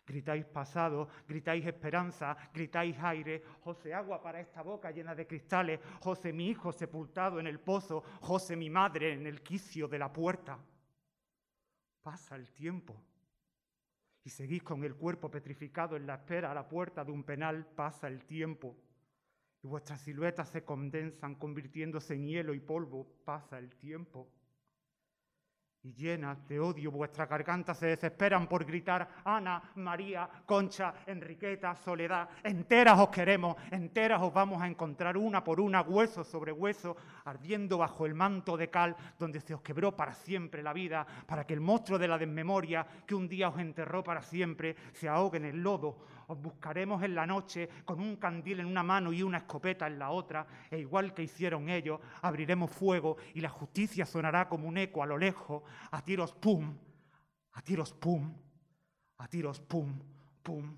Gritáis 0.05 0.45
pasado, 0.45 1.07
gritáis 1.27 1.65
esperanza, 1.67 2.35
gritáis 2.51 2.97
aire, 2.99 3.43
José 3.61 3.93
agua 3.93 4.19
para 4.19 4.39
esta 4.39 4.63
boca 4.63 4.89
llena 4.89 5.13
de 5.13 5.27
cristales, 5.27 5.79
José 6.01 6.33
mi 6.33 6.47
hijo 6.49 6.71
sepultado 6.71 7.39
en 7.39 7.45
el 7.45 7.59
pozo, 7.59 8.01
José 8.21 8.55
mi 8.55 8.71
madre 8.71 9.13
en 9.13 9.27
el 9.27 9.43
quicio 9.43 9.87
de 9.87 9.99
la 9.99 10.11
puerta. 10.11 10.57
Pasa 12.01 12.35
el 12.35 12.51
tiempo 12.51 12.99
y 14.23 14.31
seguís 14.31 14.63
con 14.63 14.83
el 14.83 14.95
cuerpo 14.95 15.29
petrificado 15.29 15.95
en 15.95 16.07
la 16.07 16.15
espera 16.15 16.49
a 16.49 16.55
la 16.55 16.67
puerta 16.67 17.05
de 17.05 17.11
un 17.11 17.23
penal, 17.23 17.67
pasa 17.67 18.07
el 18.07 18.25
tiempo 18.25 18.75
y 19.61 19.67
vuestras 19.67 20.01
siluetas 20.01 20.49
se 20.49 20.63
condensan 20.63 21.35
convirtiéndose 21.35 22.15
en 22.15 22.25
hielo 22.25 22.55
y 22.55 22.59
polvo, 22.59 23.05
pasa 23.25 23.59
el 23.59 23.75
tiempo 23.75 24.31
y 25.83 25.93
llenas 25.93 26.45
de 26.47 26.59
odio 26.59 26.91
vuestras 26.91 27.29
gargantas 27.29 27.77
se 27.77 27.87
desesperan 27.87 28.47
por 28.47 28.65
gritar 28.65 29.07
Ana, 29.23 29.61
María, 29.75 30.29
Concha, 30.45 30.93
Enriqueta, 31.05 31.75
Soledad, 31.75 32.29
enteras 32.43 32.99
os 32.99 33.09
queremos, 33.09 33.55
enteras 33.71 34.21
os 34.21 34.33
vamos 34.33 34.61
a 34.61 34.67
encontrar 34.67 35.15
una 35.15 35.43
por 35.43 35.61
una, 35.61 35.81
hueso 35.81 36.23
sobre 36.23 36.51
hueso, 36.51 36.97
ardiendo 37.25 37.77
bajo 37.77 38.05
el 38.05 38.13
manto 38.13 38.57
de 38.57 38.69
cal 38.69 38.95
donde 39.17 39.39
se 39.39 39.53
os 39.53 39.61
quebró 39.61 39.95
para 39.95 40.13
siempre 40.13 40.61
la 40.61 40.73
vida, 40.73 41.05
para 41.25 41.45
que 41.45 41.53
el 41.53 41.61
monstruo 41.61 41.97
de 41.97 42.07
la 42.07 42.17
desmemoria 42.17 42.85
que 43.05 43.15
un 43.15 43.29
día 43.29 43.49
os 43.49 43.59
enterró 43.59 44.03
para 44.03 44.21
siempre 44.21 44.75
se 44.91 45.07
ahogue 45.07 45.37
en 45.37 45.45
el 45.45 45.63
lodo. 45.63 46.18
Os 46.29 46.39
buscaremos 46.39 47.01
en 47.01 47.15
la 47.15 47.25
noche 47.25 47.67
con 47.83 47.99
un 47.99 48.17
candil 48.17 48.59
en 48.59 48.67
una 48.67 48.83
mano 48.83 49.11
y 49.11 49.23
una 49.23 49.39
escopeta 49.39 49.87
en 49.87 49.97
la 49.97 50.11
otra, 50.11 50.45
e 50.69 50.77
igual 50.77 51.11
que 51.11 51.23
hicieron 51.23 51.69
ellos, 51.69 51.99
abriremos 52.21 52.69
fuego 52.69 53.17
y 53.33 53.41
la 53.41 53.49
justicia 53.49 54.05
sonará 54.05 54.47
como 54.47 54.67
un 54.67 54.77
eco 54.77 55.01
a 55.01 55.07
lo 55.07 55.17
lejos. 55.17 55.63
A 55.89 56.03
tiros 56.03 56.33
pum, 56.33 56.71
a 57.53 57.61
tiros 57.63 57.93
pum, 57.93 58.31
a 59.17 59.27
tiros 59.27 59.59
pum, 59.59 59.99
pum, 60.43 60.77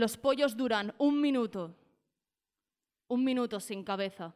Los 0.00 0.16
pollos 0.16 0.56
duran 0.56 0.94
un 0.96 1.20
minuto, 1.20 1.76
un 3.08 3.22
minuto 3.22 3.60
sin 3.60 3.84
cabeza. 3.84 4.34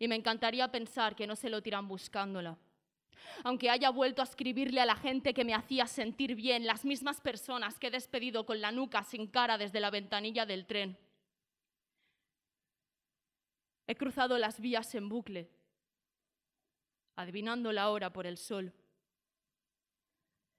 Y 0.00 0.08
me 0.08 0.16
encantaría 0.16 0.66
pensar 0.66 1.14
que 1.14 1.28
no 1.28 1.36
se 1.36 1.48
lo 1.48 1.62
tiran 1.62 1.86
buscándola. 1.86 2.58
Aunque 3.44 3.70
haya 3.70 3.90
vuelto 3.90 4.20
a 4.20 4.24
escribirle 4.24 4.80
a 4.80 4.84
la 4.84 4.96
gente 4.96 5.32
que 5.32 5.44
me 5.44 5.54
hacía 5.54 5.86
sentir 5.86 6.34
bien, 6.34 6.66
las 6.66 6.84
mismas 6.84 7.20
personas 7.20 7.78
que 7.78 7.86
he 7.86 7.90
despedido 7.92 8.46
con 8.46 8.60
la 8.60 8.72
nuca 8.72 9.04
sin 9.04 9.28
cara 9.28 9.58
desde 9.58 9.78
la 9.78 9.90
ventanilla 9.90 10.44
del 10.44 10.66
tren. 10.66 10.98
He 13.86 13.94
cruzado 13.94 14.38
las 14.38 14.58
vías 14.58 14.92
en 14.96 15.08
bucle, 15.08 15.48
adivinando 17.14 17.70
la 17.70 17.90
hora 17.90 18.12
por 18.12 18.26
el 18.26 18.36
sol. 18.36 18.72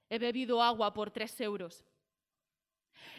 He 0.10 0.20
bebido 0.20 0.64
agua 0.64 0.94
por 0.94 1.12
tres 1.12 1.42
euros. 1.42 1.84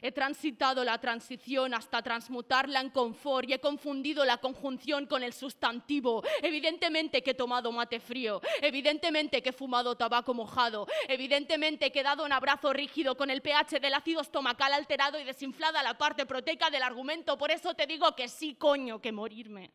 He 0.03 0.12
transitado 0.12 0.83
la 0.85 0.99
transición 0.99 1.75
hasta 1.75 2.03
transmutarla 2.03 2.81
en 2.81 2.90
confort 2.90 3.49
y 3.49 3.53
he 3.53 3.61
confundido 3.61 4.25
la 4.25 4.38
conjunción 4.38 5.07
con 5.07 5.23
el 5.23 5.33
sustantivo. 5.33 6.23
Evidentemente 6.43 7.23
que 7.23 7.33
he 7.33 7.35
tomado 7.35 7.71
mate 7.73 8.01
frío, 8.01 8.40
evidentemente 8.61 9.43
que 9.43 9.51
he 9.51 9.53
fumado 9.53 9.97
tabaco 9.97 10.35
mojado, 10.35 10.87
evidentemente 11.09 11.93
que 11.93 12.01
he 12.01 12.05
dado 12.05 12.25
un 12.25 12.33
abrazo 12.33 12.73
rígido 12.73 13.16
con 13.16 13.31
el 13.31 13.43
pH 13.43 13.81
del 13.81 13.95
ácido 13.95 14.21
estomacal 14.21 14.73
alterado 14.73 15.21
y 15.21 15.25
desinflada 15.25 15.83
la 15.83 15.99
parte 15.99 16.27
proteica 16.27 16.71
del 16.71 16.83
argumento. 16.83 17.37
Por 17.37 17.51
eso 17.51 17.75
te 17.75 17.87
digo 17.87 18.14
que 18.16 18.29
sí, 18.29 18.55
coño, 18.55 19.01
que 19.01 19.12
morirme. 19.12 19.73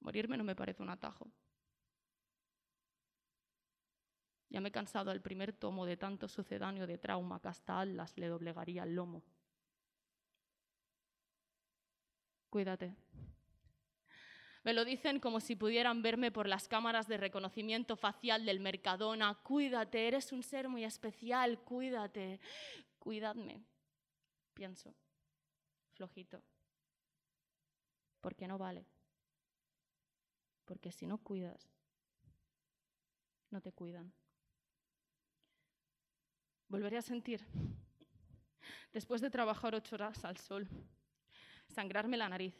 Morirme 0.00 0.36
no 0.36 0.44
me 0.44 0.56
parece 0.56 0.82
un 0.82 0.90
atajo. 0.90 1.30
Ya 4.50 4.60
me 4.60 4.68
he 4.68 4.72
cansado 4.72 5.10
del 5.10 5.22
primer 5.22 5.52
tomo 5.52 5.86
de 5.86 5.96
tanto 5.96 6.28
sucedáneo 6.28 6.86
de 6.86 6.98
trauma 6.98 7.40
que 7.40 7.48
hasta 7.48 7.80
Atlas 7.80 8.18
le 8.18 8.26
doblegaría 8.26 8.82
el 8.82 8.96
lomo. 8.96 9.22
Cuídate. 12.50 12.96
Me 14.64 14.74
lo 14.74 14.84
dicen 14.84 15.20
como 15.20 15.40
si 15.40 15.54
pudieran 15.54 16.02
verme 16.02 16.32
por 16.32 16.48
las 16.48 16.68
cámaras 16.68 17.06
de 17.06 17.16
reconocimiento 17.16 17.96
facial 17.96 18.44
del 18.44 18.60
Mercadona. 18.60 19.40
Cuídate, 19.42 20.08
eres 20.08 20.32
un 20.32 20.42
ser 20.42 20.68
muy 20.68 20.84
especial, 20.84 21.60
cuídate. 21.60 22.40
Cuídadme. 22.98 23.64
Pienso, 24.52 24.94
flojito. 25.92 26.42
Porque 28.20 28.46
no 28.48 28.58
vale. 28.58 28.84
Porque 30.66 30.92
si 30.92 31.06
no 31.06 31.18
cuidas, 31.18 31.70
no 33.50 33.60
te 33.60 33.72
cuidan. 33.72 34.12
Volveré 36.70 36.98
a 36.98 37.02
sentir, 37.02 37.44
después 38.92 39.20
de 39.20 39.28
trabajar 39.28 39.74
ocho 39.74 39.96
horas 39.96 40.24
al 40.24 40.36
sol, 40.36 40.68
sangrarme 41.66 42.16
la 42.16 42.28
nariz 42.28 42.54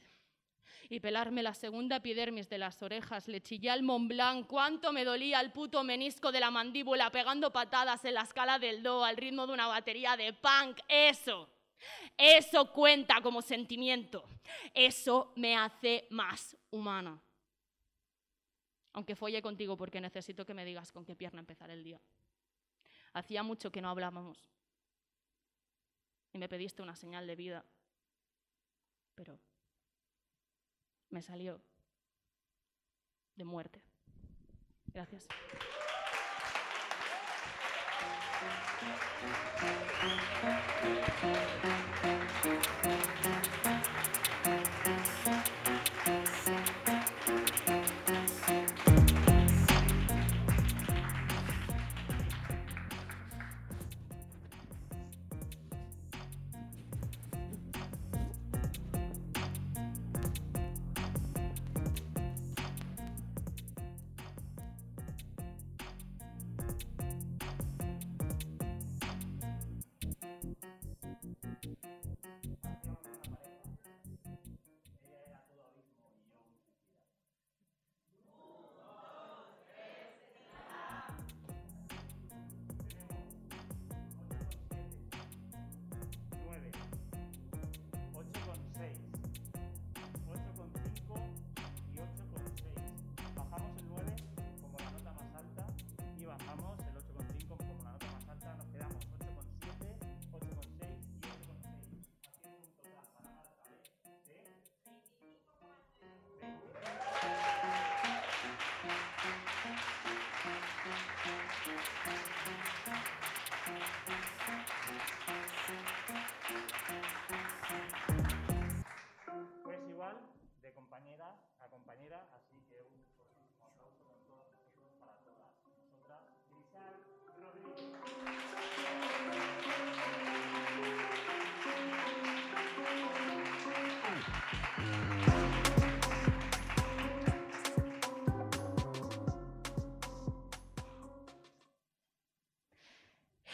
y 0.89 0.99
pelarme 0.99 1.45
la 1.45 1.55
segunda 1.55 1.97
epidermis 1.97 2.49
de 2.49 2.59
las 2.59 2.83
orejas, 2.83 3.29
le 3.29 3.41
chillé 3.41 3.71
al 3.71 3.85
Mont 3.85 4.09
Blanc, 4.09 4.49
cuánto 4.49 4.93
me 4.93 5.05
dolía 5.05 5.41
el 5.41 5.53
puto 5.53 5.85
menisco 5.85 6.33
de 6.33 6.41
la 6.41 6.51
mandíbula 6.51 7.13
pegando 7.13 7.53
patadas 7.53 8.05
en 8.05 8.15
la 8.15 8.23
escala 8.23 8.59
del 8.59 8.83
do 8.83 9.05
al 9.05 9.17
ritmo 9.17 9.47
de 9.47 9.53
una 9.53 9.69
batería 9.69 10.17
de 10.17 10.33
punk. 10.33 10.81
Eso, 10.89 11.49
eso 12.19 12.73
cuenta 12.73 13.23
como 13.23 13.41
sentimiento. 13.41 14.29
Eso 14.75 15.33
me 15.37 15.57
hace 15.57 16.09
más 16.11 16.57
humana. 16.73 17.17
Aunque 18.93 19.15
folle 19.15 19.41
contigo 19.41 19.77
porque 19.77 20.01
necesito 20.01 20.45
que 20.45 20.55
me 20.55 20.65
digas 20.65 20.91
con 20.91 21.05
qué 21.05 21.15
pierna 21.15 21.39
empezar 21.39 21.71
el 21.71 21.85
día. 21.85 22.01
Hacía 23.13 23.43
mucho 23.43 23.73
que 23.73 23.81
no 23.81 23.91
hablábamos. 23.91 24.51
Y 26.33 26.39
me 26.39 26.49
pediste 26.49 26.83
una 26.83 26.97
señal 26.97 27.27
de 27.27 27.37
vida. 27.37 27.65
Pero 29.15 29.39
me 31.11 31.23
salió 31.23 31.61
de 33.37 33.45
muerte. 33.45 33.83
Gracias. 34.87 35.27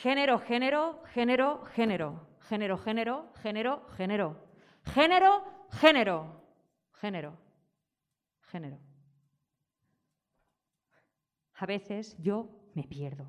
Género, 0.07 0.39
género, 0.39 1.03
género, 1.15 1.65
género. 1.75 2.29
Género, 2.39 2.79
género, 2.79 3.33
género, 3.43 3.87
género. 3.97 4.37
Género, 4.85 5.45
género. 5.73 6.43
Género, 6.93 7.37
género. 8.43 8.79
A 11.55 11.67
veces 11.67 12.17
yo 12.21 12.49
me 12.75 12.85
pierdo. 12.85 13.27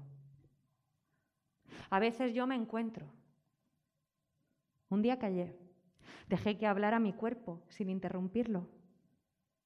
A 1.89 1.97
veces 1.97 2.35
yo 2.35 2.45
me 2.45 2.53
encuentro. 2.53 3.11
Un 4.89 5.01
día 5.01 5.17
callé. 5.17 5.57
Dejé 6.27 6.59
que 6.59 6.67
hablara 6.67 6.99
mi 6.99 7.11
cuerpo 7.11 7.63
sin 7.69 7.89
interrumpirlo. 7.89 8.69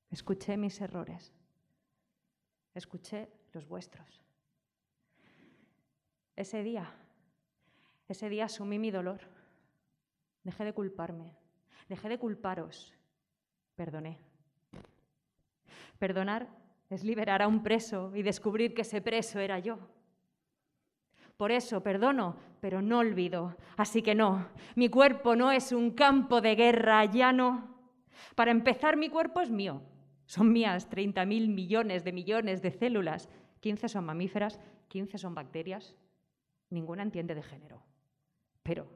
Escuché 0.10 0.56
mis 0.56 0.80
errores. 0.80 1.34
Escuché 2.74 3.28
los 3.52 3.68
vuestros. 3.68 4.31
Ese 6.42 6.64
día, 6.64 6.90
ese 8.08 8.28
día 8.28 8.46
asumí 8.46 8.80
mi 8.80 8.90
dolor. 8.90 9.20
Dejé 10.44 10.66
de 10.66 10.74
culparme, 10.74 11.36
dejé 11.88 12.10
de 12.10 12.18
culparos. 12.18 12.96
Perdoné. 13.76 14.18
Perdonar 16.00 16.48
es 16.90 17.04
liberar 17.04 17.44
a 17.44 17.48
un 17.48 17.62
preso 17.62 18.12
y 18.16 18.24
descubrir 18.24 18.74
que 18.74 18.82
ese 18.82 19.04
preso 19.04 19.40
era 19.40 19.60
yo. 19.60 19.78
Por 21.38 21.52
eso 21.52 21.84
perdono, 21.84 22.36
pero 22.60 22.82
no 22.82 22.98
olvido. 22.98 23.56
Así 23.78 24.02
que 24.02 24.16
no, 24.16 24.48
mi 24.74 24.90
cuerpo 24.90 25.36
no 25.36 25.52
es 25.52 25.72
un 25.72 25.92
campo 25.92 26.42
de 26.42 26.56
guerra 26.56 27.06
llano. 27.06 27.70
Para 28.34 28.50
empezar, 28.50 28.98
mi 28.98 29.10
cuerpo 29.10 29.42
es 29.42 29.52
mío. 29.52 29.84
Son 30.26 30.52
mías 30.52 30.90
30.000 30.90 31.50
millones 31.50 32.04
de 32.04 32.12
millones 32.12 32.64
de 32.64 32.72
células. 32.72 33.30
15 33.60 33.90
son 33.90 34.06
mamíferas, 34.06 34.60
15 34.88 35.20
son 35.20 35.36
bacterias. 35.36 35.96
Ninguna 36.72 37.04
entiende 37.04 37.36
de 37.36 37.44
género. 37.44 37.84
Pero, 38.64 38.88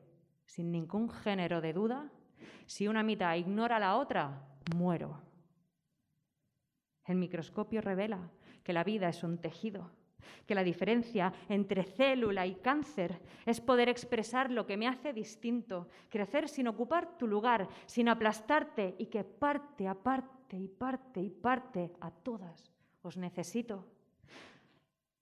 sin 0.46 0.72
ningún 0.72 1.10
género 1.10 1.62
de 1.62 1.74
duda, 1.74 2.10
si 2.66 2.88
una 2.88 3.04
mitad 3.04 3.36
ignora 3.36 3.78
a 3.78 3.80
la 3.80 3.96
otra, 3.98 4.48
muero. 4.76 5.22
El 7.06 7.18
microscopio 7.18 7.82
revela 7.82 8.32
que 8.64 8.74
la 8.74 8.84
vida 8.84 9.10
es 9.10 9.24
un 9.24 9.38
tejido, 9.38 9.92
que 10.48 10.56
la 10.56 10.64
diferencia 10.64 11.34
entre 11.50 11.84
célula 11.84 12.48
y 12.48 12.56
cáncer 12.56 13.22
es 13.46 13.62
poder 13.62 13.90
expresar 13.90 14.50
lo 14.50 14.66
que 14.66 14.78
me 14.78 14.88
hace 14.88 15.14
distinto, 15.14 15.90
crecer 16.10 16.50
sin 16.50 16.68
ocupar 16.68 17.18
tu 17.18 17.28
lugar, 17.28 17.68
sin 17.86 18.10
aplastarte 18.10 18.96
y 18.98 19.06
que 19.08 19.24
parte 19.24 19.88
a 19.88 19.94
parte 19.94 20.58
y 20.58 20.68
parte 20.68 21.22
y 21.22 21.30
parte 21.30 21.92
a 22.02 22.10
todas 22.10 22.72
os 23.02 23.18
necesito. 23.18 23.86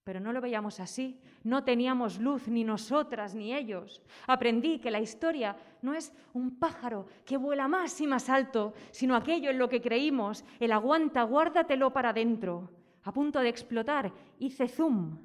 Pero 0.04 0.20
no 0.20 0.34
lo 0.34 0.42
veíamos 0.42 0.80
así. 0.80 1.20
No 1.44 1.63
teníamos 1.63 2.20
luz, 2.20 2.48
ni 2.48 2.63
nosotras, 2.63 3.36
ni 3.36 3.54
ellos. 3.54 4.02
Aprendí 4.28 4.80
que 4.80 4.92
la 4.92 5.00
historia 5.00 5.56
no 5.82 5.94
es 5.94 6.13
un 6.34 6.60
pájaro 6.60 7.06
que 7.26 7.38
vuela 7.38 7.68
más 7.68 8.00
y 8.02 8.08
más 8.08 8.30
alto, 8.30 8.74
sino 8.92 9.16
aquello 9.16 9.50
en 9.50 9.58
lo 9.58 9.70
que 9.70 9.82
creímos, 9.82 10.44
el 10.60 10.74
aguanta, 10.74 11.24
guárdatelo 11.24 11.94
para 11.94 12.12
dentro. 12.12 12.70
A 13.04 13.13
punto 13.13 13.39
de 13.39 13.50
explotar, 13.50 14.12
hice 14.39 14.68
zoom 14.68 15.18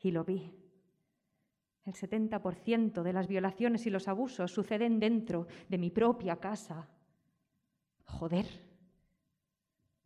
y 0.00 0.10
lo 0.10 0.24
vi. 0.24 0.52
El 1.84 1.94
70% 1.94 3.02
de 3.02 3.12
las 3.12 3.26
violaciones 3.26 3.86
y 3.86 3.90
los 3.90 4.06
abusos 4.06 4.52
suceden 4.52 5.00
dentro 5.00 5.48
de 5.68 5.78
mi 5.78 5.90
propia 5.90 6.36
casa. 6.36 6.88
Joder. 8.04 8.71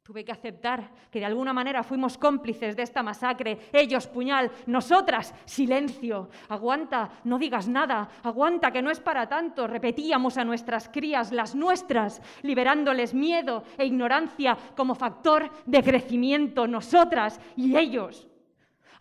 Tuve 0.07 0.25
que 0.25 0.31
aceptar 0.31 0.89
que 1.11 1.19
de 1.19 1.25
alguna 1.25 1.53
manera 1.53 1.83
fuimos 1.83 2.17
cómplices 2.17 2.77
de 2.77 2.85
esta 2.85 3.03
masacre. 3.03 3.59
Ellos, 3.73 4.07
puñal, 4.07 4.53
nosotras, 4.67 5.35
silencio. 5.45 6.31
Aguanta, 6.49 7.11
no 7.25 7.41
digas 7.41 7.67
nada. 7.67 8.09
Aguanta, 8.23 8.71
que 8.71 8.83
no 8.83 8.93
es 8.93 9.01
para 9.01 9.29
tanto. 9.29 9.67
Repetíamos 9.67 10.39
a 10.39 10.45
nuestras 10.45 10.89
crías, 10.89 11.33
las 11.33 11.57
nuestras, 11.57 12.23
liberándoles 12.43 13.15
miedo 13.15 13.65
e 13.77 13.85
ignorancia 13.85 14.57
como 14.77 14.95
factor 14.95 15.51
de 15.67 15.83
crecimiento, 15.83 16.69
nosotras 16.69 17.41
y 17.57 17.77
ellos. 17.77 18.29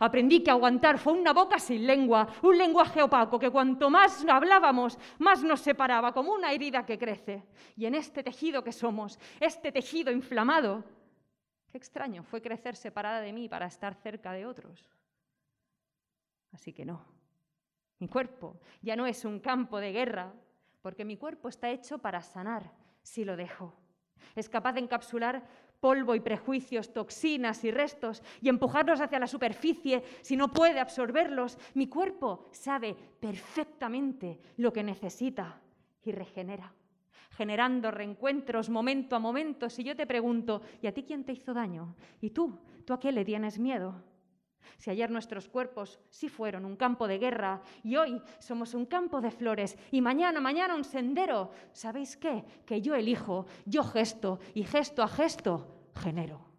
Aprendí 0.00 0.40
que 0.40 0.50
aguantar 0.50 0.98
fue 0.98 1.12
una 1.12 1.32
boca 1.32 1.60
sin 1.60 1.86
lengua, 1.86 2.26
un 2.42 2.58
lenguaje 2.58 3.00
opaco 3.00 3.38
que 3.38 3.50
cuanto 3.50 3.88
más 3.90 4.26
hablábamos, 4.28 4.98
más 5.18 5.44
nos 5.44 5.60
separaba, 5.60 6.12
como 6.12 6.32
una 6.32 6.52
herida 6.52 6.84
que 6.84 6.98
crece. 6.98 7.44
Y 7.76 7.86
en 7.86 7.94
este 7.94 8.24
tejido 8.24 8.64
que 8.64 8.72
somos, 8.72 9.18
este 9.40 9.70
tejido 9.70 10.10
inflamado, 10.10 10.84
extraño 11.76 12.22
fue 12.22 12.42
crecer 12.42 12.76
separada 12.76 13.20
de 13.20 13.32
mí 13.32 13.48
para 13.48 13.66
estar 13.66 13.94
cerca 13.94 14.32
de 14.32 14.46
otros. 14.46 14.90
Así 16.52 16.72
que 16.72 16.84
no, 16.84 17.04
mi 17.98 18.08
cuerpo 18.08 18.58
ya 18.82 18.96
no 18.96 19.06
es 19.06 19.24
un 19.24 19.40
campo 19.40 19.78
de 19.80 19.92
guerra, 19.92 20.32
porque 20.82 21.04
mi 21.04 21.16
cuerpo 21.16 21.48
está 21.48 21.70
hecho 21.70 21.98
para 21.98 22.22
sanar 22.22 22.70
si 23.02 23.24
lo 23.24 23.36
dejo. 23.36 23.74
Es 24.34 24.48
capaz 24.48 24.72
de 24.74 24.80
encapsular 24.80 25.46
polvo 25.80 26.14
y 26.14 26.20
prejuicios, 26.20 26.92
toxinas 26.92 27.62
y 27.64 27.70
restos 27.70 28.22
y 28.40 28.48
empujarlos 28.48 29.00
hacia 29.00 29.18
la 29.18 29.26
superficie 29.26 30.02
si 30.22 30.36
no 30.36 30.52
puede 30.52 30.80
absorberlos. 30.80 31.58
Mi 31.74 31.88
cuerpo 31.88 32.46
sabe 32.52 32.94
perfectamente 33.20 34.40
lo 34.56 34.72
que 34.72 34.82
necesita 34.82 35.60
y 36.02 36.12
regenera, 36.12 36.72
generando 37.36 37.90
reencuentros 37.90 38.70
momento 38.70 39.14
a 39.14 39.18
momento. 39.18 39.68
Si 39.68 39.84
yo 39.84 39.94
te 39.94 40.06
pregunto, 40.06 40.62
¿y 40.80 40.86
a 40.86 40.92
ti 40.92 41.02
quién 41.02 41.24
te 41.24 41.32
hizo 41.32 41.52
daño? 41.52 41.94
¿Y 42.20 42.30
tú? 42.30 42.58
¿Tú 42.84 42.94
a 42.94 43.00
qué 43.00 43.12
le 43.12 43.24
tienes 43.24 43.58
miedo? 43.58 44.02
Si 44.78 44.90
ayer 44.90 45.10
nuestros 45.10 45.48
cuerpos 45.48 46.00
sí 46.10 46.28
fueron 46.28 46.64
un 46.64 46.76
campo 46.76 47.06
de 47.06 47.18
guerra 47.18 47.62
y 47.82 47.96
hoy 47.96 48.20
somos 48.38 48.74
un 48.74 48.86
campo 48.86 49.20
de 49.20 49.30
flores 49.30 49.78
y 49.90 50.00
mañana, 50.00 50.40
mañana 50.40 50.74
un 50.74 50.84
sendero, 50.84 51.50
¿sabéis 51.72 52.16
qué? 52.16 52.44
Que 52.66 52.82
yo 52.82 52.94
elijo, 52.94 53.46
yo 53.64 53.84
gesto 53.84 54.40
y 54.54 54.64
gesto 54.64 55.02
a 55.02 55.08
gesto 55.08 55.90
genero. 55.94 56.55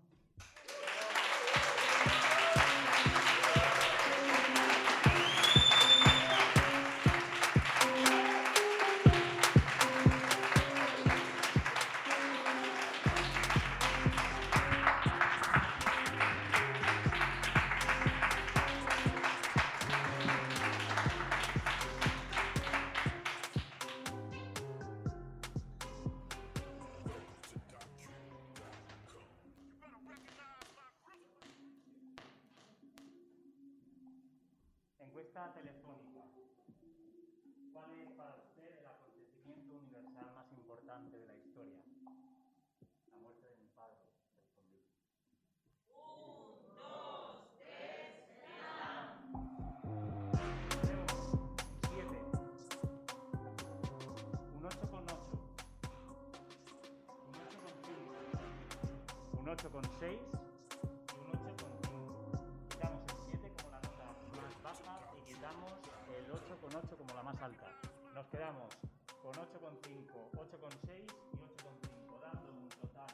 Nos 68.13 68.28
quedamos 68.28 68.74
con 69.22 69.38
8 69.38 69.60
con 69.60 69.78
5, 69.84 70.32
8 70.38 70.60
con 70.60 70.72
6 70.86 71.06
y 71.34 71.38
8 71.43 71.63
con 71.63 71.80
5, 71.82 72.20
dando 72.22 72.52
un 72.52 72.70
total 72.70 73.08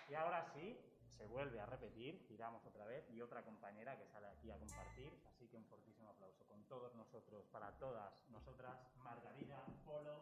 Y 0.09 0.15
ahora 0.15 0.45
sí, 0.53 0.79
se 1.17 1.27
vuelve 1.27 1.61
a 1.61 1.67
repetir, 1.67 2.19
giramos 2.29 2.67
otra 2.67 2.85
vez 2.87 3.09
y 3.11 3.21
otra 3.21 3.43
compañera 3.43 3.97
que 3.97 4.07
sale 4.07 4.27
aquí 4.29 4.51
a 4.51 4.59
compartir, 4.59 5.17
así 5.29 5.47
que 5.49 5.57
un 5.57 5.65
fortísimo 5.67 6.11
aplauso 6.11 6.45
con 6.47 6.65
todos 6.65 6.95
nosotros, 6.95 7.47
para 7.53 7.71
todas 7.79 8.13
nosotras, 8.29 8.77
Margarita 9.13 9.61
Polo 9.85 10.22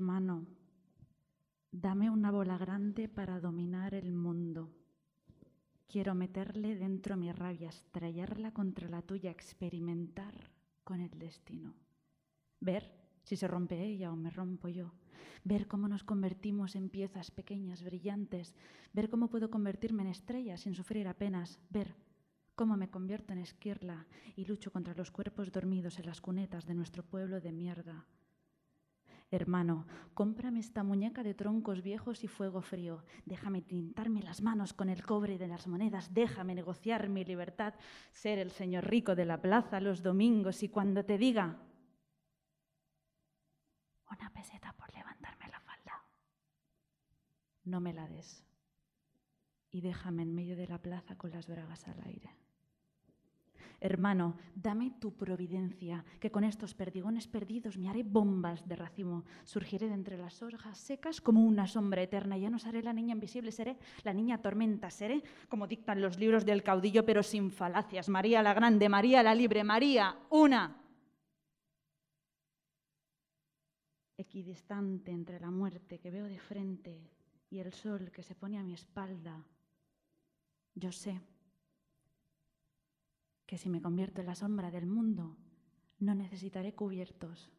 Hermano, 0.00 0.46
dame 1.70 2.08
una 2.08 2.30
bola 2.30 2.56
grande 2.56 3.06
para 3.06 3.38
dominar 3.38 3.92
el 3.92 4.14
mundo. 4.14 4.70
Quiero 5.86 6.14
meterle 6.14 6.74
dentro 6.74 7.18
mi 7.18 7.30
rabia, 7.32 7.68
estrellarla 7.68 8.54
contra 8.54 8.88
la 8.88 9.02
tuya, 9.02 9.30
experimentar 9.30 10.32
con 10.84 11.00
el 11.02 11.10
destino. 11.18 11.74
Ver 12.60 12.90
si 13.24 13.36
se 13.36 13.46
rompe 13.46 13.84
ella 13.84 14.10
o 14.10 14.16
me 14.16 14.30
rompo 14.30 14.68
yo. 14.68 14.94
Ver 15.44 15.68
cómo 15.68 15.86
nos 15.86 16.02
convertimos 16.02 16.76
en 16.76 16.88
piezas 16.88 17.30
pequeñas, 17.30 17.84
brillantes. 17.84 18.54
Ver 18.94 19.10
cómo 19.10 19.28
puedo 19.28 19.50
convertirme 19.50 20.00
en 20.04 20.08
estrella 20.08 20.56
sin 20.56 20.74
sufrir 20.74 21.08
apenas. 21.08 21.60
Ver 21.68 21.94
cómo 22.54 22.78
me 22.78 22.88
convierto 22.88 23.34
en 23.34 23.40
esquirla 23.40 24.06
y 24.34 24.46
lucho 24.46 24.72
contra 24.72 24.94
los 24.94 25.10
cuerpos 25.10 25.52
dormidos 25.52 25.98
en 25.98 26.06
las 26.06 26.22
cunetas 26.22 26.64
de 26.64 26.72
nuestro 26.72 27.02
pueblo 27.02 27.42
de 27.42 27.52
mierda. 27.52 28.06
Hermano, 29.32 29.86
cómprame 30.12 30.58
esta 30.58 30.82
muñeca 30.82 31.22
de 31.22 31.34
troncos 31.34 31.82
viejos 31.82 32.24
y 32.24 32.28
fuego 32.28 32.62
frío. 32.62 33.04
Déjame 33.26 33.62
tintarme 33.62 34.22
las 34.22 34.42
manos 34.42 34.72
con 34.72 34.88
el 34.88 35.04
cobre 35.04 35.38
de 35.38 35.46
las 35.46 35.68
monedas. 35.68 36.12
Déjame 36.12 36.54
negociar 36.54 37.08
mi 37.08 37.24
libertad, 37.24 37.74
ser 38.12 38.40
el 38.40 38.50
señor 38.50 38.88
rico 38.88 39.14
de 39.14 39.26
la 39.26 39.40
plaza 39.40 39.80
los 39.80 40.02
domingos 40.02 40.64
y 40.64 40.68
cuando 40.68 41.04
te 41.04 41.16
diga 41.16 41.58
una 44.10 44.30
peseta 44.30 44.72
por 44.72 44.92
levantarme 44.92 45.48
la 45.48 45.60
falda, 45.60 46.04
no 47.64 47.80
me 47.80 47.92
la 47.92 48.08
des 48.08 48.44
y 49.70 49.80
déjame 49.80 50.22
en 50.22 50.34
medio 50.34 50.56
de 50.56 50.66
la 50.66 50.78
plaza 50.78 51.16
con 51.16 51.30
las 51.30 51.46
bragas 51.46 51.86
al 51.86 52.00
aire. 52.04 52.34
Hermano, 53.82 54.36
dame 54.54 54.92
tu 55.00 55.16
providencia, 55.16 56.04
que 56.20 56.30
con 56.30 56.44
estos 56.44 56.74
perdigones 56.74 57.26
perdidos 57.26 57.78
me 57.78 57.88
haré 57.88 58.02
bombas 58.02 58.68
de 58.68 58.76
racimo. 58.76 59.24
Surgiré 59.44 59.88
de 59.88 59.94
entre 59.94 60.18
las 60.18 60.42
hojas 60.42 60.76
secas 60.76 61.22
como 61.22 61.42
una 61.42 61.66
sombra 61.66 62.02
eterna. 62.02 62.36
Ya 62.36 62.50
no 62.50 62.58
seré 62.58 62.82
la 62.82 62.92
niña 62.92 63.14
invisible, 63.14 63.50
seré 63.52 63.78
la 64.04 64.12
niña 64.12 64.42
tormenta. 64.42 64.90
Seré 64.90 65.22
como 65.48 65.66
dictan 65.66 66.02
los 66.02 66.18
libros 66.18 66.44
del 66.44 66.62
caudillo, 66.62 67.06
pero 67.06 67.22
sin 67.22 67.50
falacias. 67.50 68.10
María 68.10 68.42
la 68.42 68.52
Grande, 68.52 68.90
María 68.90 69.22
la 69.22 69.34
Libre, 69.34 69.64
María, 69.64 70.14
una. 70.28 70.76
Equidistante 74.18 75.10
entre 75.10 75.40
la 75.40 75.50
muerte 75.50 75.98
que 75.98 76.10
veo 76.10 76.26
de 76.26 76.38
frente 76.38 77.10
y 77.48 77.60
el 77.60 77.72
sol 77.72 78.10
que 78.12 78.22
se 78.22 78.34
pone 78.34 78.58
a 78.58 78.62
mi 78.62 78.74
espalda, 78.74 79.42
yo 80.74 80.92
sé 80.92 81.18
que 83.50 83.58
si 83.58 83.68
me 83.68 83.82
convierto 83.82 84.20
en 84.20 84.28
la 84.28 84.36
sombra 84.36 84.70
del 84.70 84.86
mundo, 84.86 85.36
no 85.98 86.14
necesitaré 86.14 86.72
cubiertos, 86.72 87.50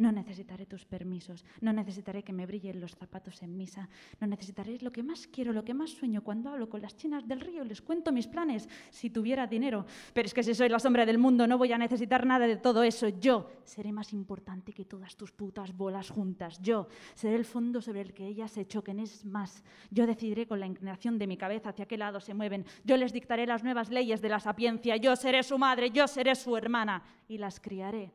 no 0.00 0.10
necesitaré 0.10 0.64
tus 0.64 0.86
permisos, 0.86 1.44
no 1.60 1.72
necesitaré 1.72 2.22
que 2.22 2.32
me 2.32 2.46
brillen 2.46 2.80
los 2.80 2.96
zapatos 2.96 3.42
en 3.42 3.54
misa, 3.54 3.88
no 4.18 4.26
necesitaré 4.26 4.78
lo 4.80 4.90
que 4.90 5.02
más 5.02 5.26
quiero, 5.26 5.52
lo 5.52 5.62
que 5.62 5.74
más 5.74 5.90
sueño 5.90 6.24
cuando 6.24 6.48
hablo 6.48 6.70
con 6.70 6.80
las 6.80 6.96
chinas 6.96 7.28
del 7.28 7.40
río, 7.40 7.64
les 7.64 7.82
cuento 7.82 8.10
mis 8.10 8.26
planes 8.26 8.66
si 8.90 9.10
tuviera 9.10 9.46
dinero. 9.46 9.84
Pero 10.14 10.26
es 10.26 10.32
que 10.32 10.42
si 10.42 10.54
soy 10.54 10.70
la 10.70 10.78
sombra 10.78 11.04
del 11.04 11.18
mundo 11.18 11.46
no 11.46 11.58
voy 11.58 11.72
a 11.72 11.78
necesitar 11.78 12.24
nada 12.24 12.46
de 12.46 12.56
todo 12.56 12.82
eso. 12.82 13.08
Yo 13.08 13.50
seré 13.62 13.92
más 13.92 14.14
importante 14.14 14.72
que 14.72 14.86
todas 14.86 15.16
tus 15.16 15.32
putas 15.32 15.76
bolas 15.76 16.08
juntas. 16.08 16.58
Yo 16.62 16.88
seré 17.14 17.36
el 17.36 17.44
fondo 17.44 17.82
sobre 17.82 18.00
el 18.00 18.14
que 18.14 18.26
ellas 18.26 18.50
se 18.52 18.66
choquen. 18.66 19.00
Es 19.00 19.26
más, 19.26 19.62
yo 19.90 20.06
decidiré 20.06 20.46
con 20.46 20.60
la 20.60 20.66
inclinación 20.66 21.18
de 21.18 21.26
mi 21.26 21.36
cabeza 21.36 21.68
hacia 21.68 21.86
qué 21.86 21.98
lado 21.98 22.20
se 22.20 22.32
mueven. 22.32 22.64
Yo 22.84 22.96
les 22.96 23.12
dictaré 23.12 23.46
las 23.46 23.62
nuevas 23.62 23.90
leyes 23.90 24.22
de 24.22 24.30
la 24.30 24.40
sapiencia. 24.40 24.96
Yo 24.96 25.14
seré 25.14 25.42
su 25.42 25.58
madre, 25.58 25.90
yo 25.90 26.08
seré 26.08 26.34
su 26.34 26.56
hermana 26.56 27.02
y 27.28 27.36
las 27.36 27.60
criaré 27.60 28.14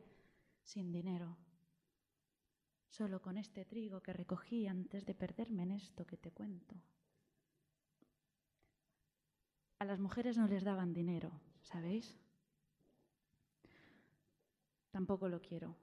sin 0.64 0.90
dinero 0.90 1.45
solo 2.96 3.20
con 3.20 3.36
este 3.36 3.66
trigo 3.66 4.00
que 4.00 4.14
recogí 4.14 4.66
antes 4.66 5.04
de 5.04 5.14
perderme 5.14 5.64
en 5.64 5.72
esto 5.72 6.06
que 6.06 6.16
te 6.16 6.30
cuento. 6.32 6.74
A 9.78 9.84
las 9.84 10.00
mujeres 10.00 10.38
no 10.38 10.46
les 10.46 10.64
daban 10.64 10.94
dinero, 10.94 11.30
¿sabéis? 11.60 12.18
Tampoco 14.90 15.28
lo 15.28 15.42
quiero. 15.42 15.76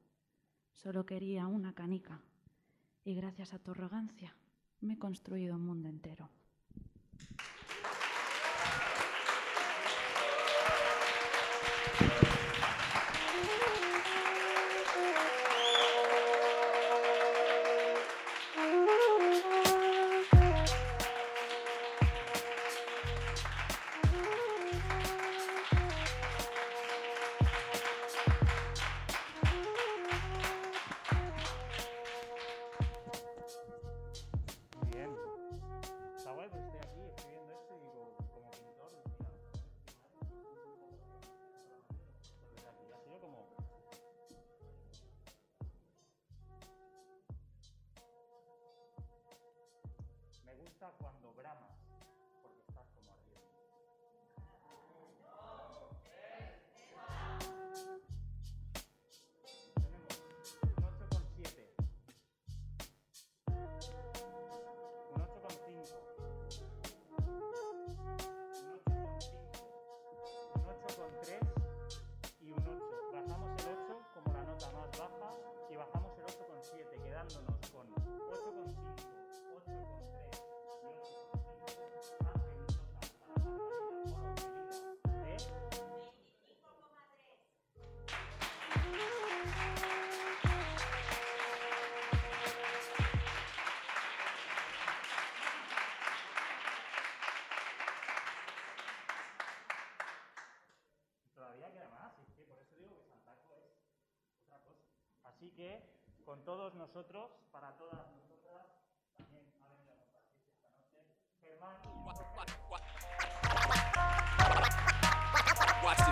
Solo 0.74 1.06
quería 1.06 1.46
una 1.46 1.74
canica. 1.74 2.20
Y 3.06 3.14
gracias 3.14 3.54
a 3.54 3.60
tu 3.60 3.72
arrogancia 3.72 4.36
me 4.82 4.94
he 4.94 4.98
construido 4.98 5.56
un 5.56 5.66
mundo 5.66 5.90
entero. 5.90 6.30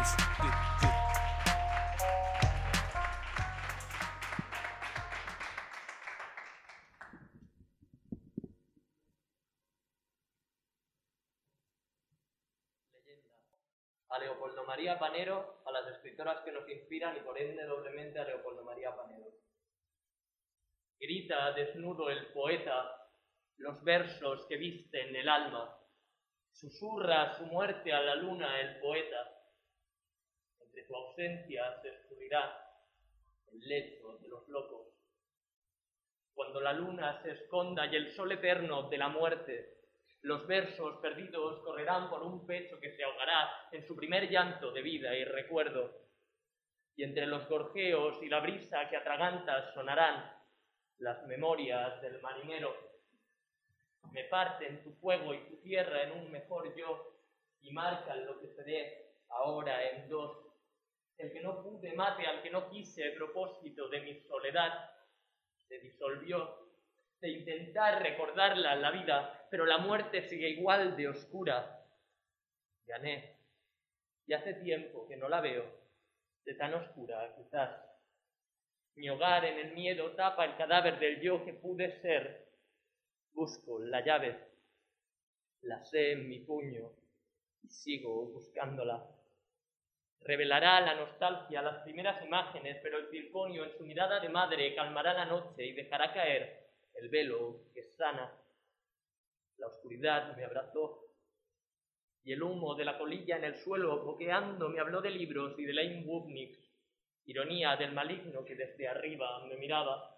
A 0.02 0.08
Leopoldo 14.18 14.66
María 14.66 14.98
Panero, 14.98 15.62
a 15.68 15.72
las 15.72 15.88
escritoras 15.90 16.44
que 16.44 16.52
nos 16.52 16.68
inspiran 16.68 17.18
y 17.18 17.20
por 17.20 17.38
ende 17.38 17.64
doblemente 17.66 18.18
a 18.18 18.26
Leopoldo 18.26 18.64
María 18.64 18.96
Panero. 18.96 19.28
Grita 21.00 21.52
desnudo 21.52 22.10
el 22.10 22.34
poeta 22.34 23.08
los 23.58 23.84
versos 23.84 24.48
que 24.48 24.58
visten 24.58 25.16
el 25.16 25.30
alma. 25.30 25.78
Susurra 26.52 27.38
su 27.38 27.46
muerte 27.46 27.94
a 27.94 28.02
la 28.02 28.16
luna 28.16 28.60
el 28.62 28.80
poeta. 28.80 29.41
Tu 30.92 30.98
ausencia 30.98 31.82
se 31.82 31.88
escurrirá 31.88 32.68
el 33.54 33.62
lecho 33.62 34.18
de 34.18 34.28
los 34.28 34.46
locos. 34.50 34.88
Cuando 36.34 36.60
la 36.60 36.74
luna 36.74 37.22
se 37.24 37.32
esconda 37.32 37.86
y 37.86 37.96
el 37.96 38.12
sol 38.12 38.30
eterno 38.34 38.90
de 38.90 38.98
la 38.98 39.08
muerte 39.08 39.78
los 40.24 40.46
versos 40.48 40.98
perdidos 40.98 41.62
correrán 41.62 42.10
por 42.10 42.24
un 42.24 42.46
pecho 42.46 42.78
que 42.82 42.92
se 42.92 43.06
ahogará 43.06 43.70
en 43.72 43.88
su 43.88 43.96
primer 43.96 44.30
llanto 44.30 44.74
de 44.74 44.82
vida 44.82 45.16
y 45.16 45.24
recuerdo. 45.24 45.98
Y 46.98 47.04
entre 47.04 47.26
los 47.26 47.48
gorjeos 47.48 48.22
y 48.22 48.28
la 48.28 48.42
brisa 48.42 48.90
que 48.90 48.98
atraganta 48.98 49.74
sonarán 49.74 50.30
las 50.98 51.26
memorias 51.26 52.02
del 52.02 52.22
marinero. 52.22 52.76
Me 54.12 54.26
parten 54.26 54.84
tu 54.84 54.92
fuego 54.96 55.34
y 55.34 55.40
tu 55.46 55.56
tierra 55.62 56.04
en 56.04 56.12
un 56.12 56.32
mejor 56.32 56.76
yo 56.76 57.16
y 57.62 57.72
marcan 57.72 58.26
lo 58.26 58.42
que 58.42 58.50
seré 58.50 59.14
ahora 59.30 59.90
en 59.90 60.10
dos. 60.10 60.41
El 61.22 61.32
que 61.32 61.42
no 61.42 61.62
pude 61.62 61.94
mate 61.94 62.26
al 62.26 62.42
que 62.42 62.50
no 62.50 62.68
quise 62.68 63.04
el 63.04 63.14
propósito 63.14 63.88
de 63.90 64.02
mi 64.02 64.16
soledad. 64.22 64.90
Se 65.68 65.78
disolvió 65.78 66.68
de 67.20 67.30
intentar 67.30 68.02
recordarla 68.02 68.74
en 68.74 68.82
la 68.82 68.90
vida, 68.90 69.48
pero 69.52 69.66
la 69.66 69.78
muerte 69.78 70.24
sigue 70.24 70.50
igual 70.50 70.98
de 70.98 71.10
oscura. 71.10 71.86
Gané. 72.88 73.38
Y 74.26 74.34
hace 74.34 74.56
tiempo 74.56 75.08
que 75.08 75.16
no 75.16 75.30
la 75.30 75.42
veo, 75.42 75.64
de 76.44 76.56
tan 76.56 76.74
oscura 76.74 77.36
quizás. 77.36 77.70
Mi 78.96 79.08
hogar 79.10 79.46
en 79.46 79.60
el 79.60 79.74
miedo 79.74 80.16
tapa 80.16 80.46
el 80.46 80.58
cadáver 80.58 80.98
del 81.00 81.22
yo 81.22 81.46
que 81.46 81.54
pude 81.54 81.92
ser. 82.02 82.50
Busco 83.34 83.80
la 83.80 84.04
llave, 84.04 84.38
la 85.62 85.84
sé 85.84 86.14
en 86.14 86.28
mi 86.28 86.40
puño 86.40 86.92
y 87.62 87.70
sigo 87.70 88.26
buscándola. 88.26 89.21
Revelará 90.24 90.82
la 90.82 90.96
nostalgia 90.96 91.62
las 91.62 91.82
primeras 91.84 92.24
imágenes, 92.24 92.78
pero 92.84 93.00
el 93.00 93.10
circonio 93.10 93.64
en 93.64 93.78
su 93.78 93.84
mirada 93.84 94.20
de 94.20 94.30
madre 94.30 94.76
calmará 94.76 95.14
la 95.14 95.26
noche 95.26 95.66
y 95.66 95.74
dejará 95.74 96.14
caer 96.14 96.68
el 96.94 97.10
velo 97.10 97.62
que 97.74 97.84
sana. 97.98 98.32
La 99.58 99.68
oscuridad 99.68 100.36
me 100.36 100.44
abrazó. 100.46 101.08
y 102.24 102.34
el 102.34 102.44
humo 102.44 102.76
de 102.76 102.86
la 102.86 103.00
colilla 103.00 103.38
en 103.38 103.46
el 103.46 103.56
suelo 103.56 104.04
boqueando 104.04 104.70
me 104.70 104.80
habló 104.80 105.02
de 105.02 105.10
libros 105.10 105.58
y 105.58 105.66
de 105.66 105.74
Lane 105.74 106.06
ironía 107.26 107.76
del 107.78 107.94
maligno 107.94 108.46
que 108.46 108.56
desde 108.56 108.88
arriba 108.88 109.44
me 109.48 109.56
miraba. 109.56 110.18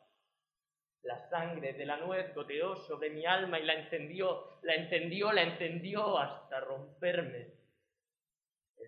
La 1.04 1.18
sangre 1.30 1.74
de 1.74 1.86
la 1.86 1.98
nuez 1.98 2.34
goteó 2.34 2.76
sobre 2.76 3.10
mi 3.10 3.26
alma 3.26 3.60
y 3.60 3.64
la 3.64 3.74
encendió, 3.74 4.60
la 4.64 4.76
encendió, 4.76 5.32
la 5.32 5.44
encendió 5.44 6.18
hasta 6.18 6.60
romperme. 6.62 7.63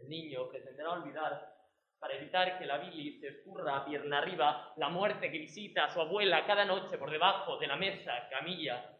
El 0.01 0.09
niño 0.09 0.49
que 0.49 0.61
tendrá 0.61 0.87
a 0.87 0.99
olvidar 0.99 1.55
para 1.99 2.15
evitar 2.15 2.59
que 2.59 2.65
la 2.65 2.77
bilis 2.77 3.19
se 3.19 3.29
escurra 3.29 3.77
a 3.77 3.85
pierna 3.85 4.19
arriba, 4.19 4.73
la 4.77 4.89
muerte 4.89 5.31
que 5.31 5.39
visita 5.39 5.85
a 5.85 5.89
su 5.89 5.99
abuela 5.99 6.45
cada 6.45 6.65
noche 6.65 6.97
por 6.97 7.09
debajo 7.09 7.57
de 7.57 7.67
la 7.67 7.75
mesa, 7.77 8.27
camilla. 8.29 8.95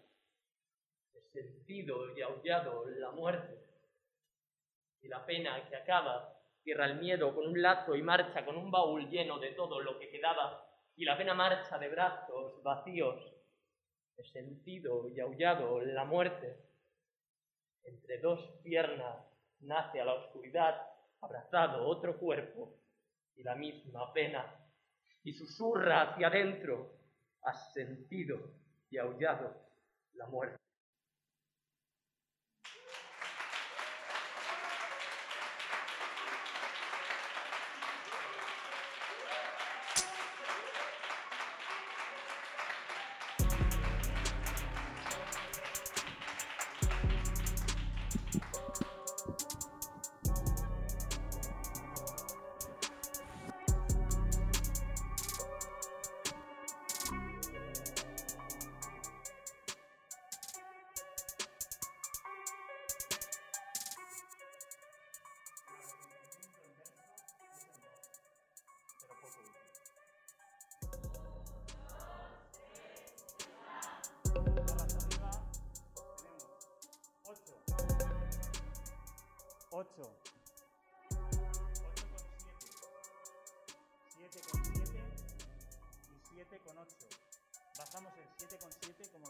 He 1.13 1.21
sentido 1.21 2.17
y 2.17 2.21
aullado 2.21 2.85
la 2.87 3.11
muerte. 3.11 3.59
Y 5.01 5.07
la 5.07 5.25
pena 5.25 5.67
que 5.69 5.75
acaba 5.75 6.35
cierra 6.63 6.85
el 6.85 6.95
miedo 6.95 7.35
con 7.35 7.47
un 7.47 7.61
lazo 7.61 7.95
y 7.95 8.01
marcha 8.01 8.43
con 8.43 8.57
un 8.57 8.71
baúl 8.71 9.07
lleno 9.09 9.37
de 9.37 9.51
todo 9.51 9.81
lo 9.81 9.99
que 9.99 10.09
quedaba. 10.09 10.67
Y 10.95 11.05
la 11.05 11.17
pena 11.17 11.33
marcha 11.33 11.77
de 11.77 11.89
brazos 11.89 12.63
vacíos. 12.63 13.21
He 14.17 14.23
sentido 14.23 15.09
y 15.09 15.19
aullado 15.19 15.81
la 15.81 16.05
muerte. 16.05 16.57
Entre 17.83 18.17
dos 18.17 18.61
piernas 18.63 19.34
nace 19.61 19.99
a 20.01 20.05
la 20.05 20.13
oscuridad 20.13 20.75
abrazado 21.21 21.87
otro 21.87 22.17
cuerpo 22.17 22.77
y 23.35 23.43
la 23.43 23.55
misma 23.55 24.13
pena, 24.13 24.45
y 25.23 25.33
susurra 25.33 26.01
hacia 26.03 26.27
adentro, 26.27 26.91
has 27.41 27.73
sentido 27.73 28.39
y 28.89 28.97
aullado 28.97 29.53
la 30.13 30.27
muerte. 30.27 30.64
Ocho. 79.77 80.07
Ocho 81.11 81.59
con 82.09 82.23
siete. 82.23 82.63
Siete 84.15 84.39
con 84.49 84.63
siete 84.63 84.99
y 86.07 86.33
siete 86.33 86.59
con 86.59 86.77
ocho. 86.77 87.09
Bajamos 87.77 88.13
el 88.15 88.29
siete 88.37 88.57
con 88.57 88.71
siete 88.71 89.09
como 89.11 89.24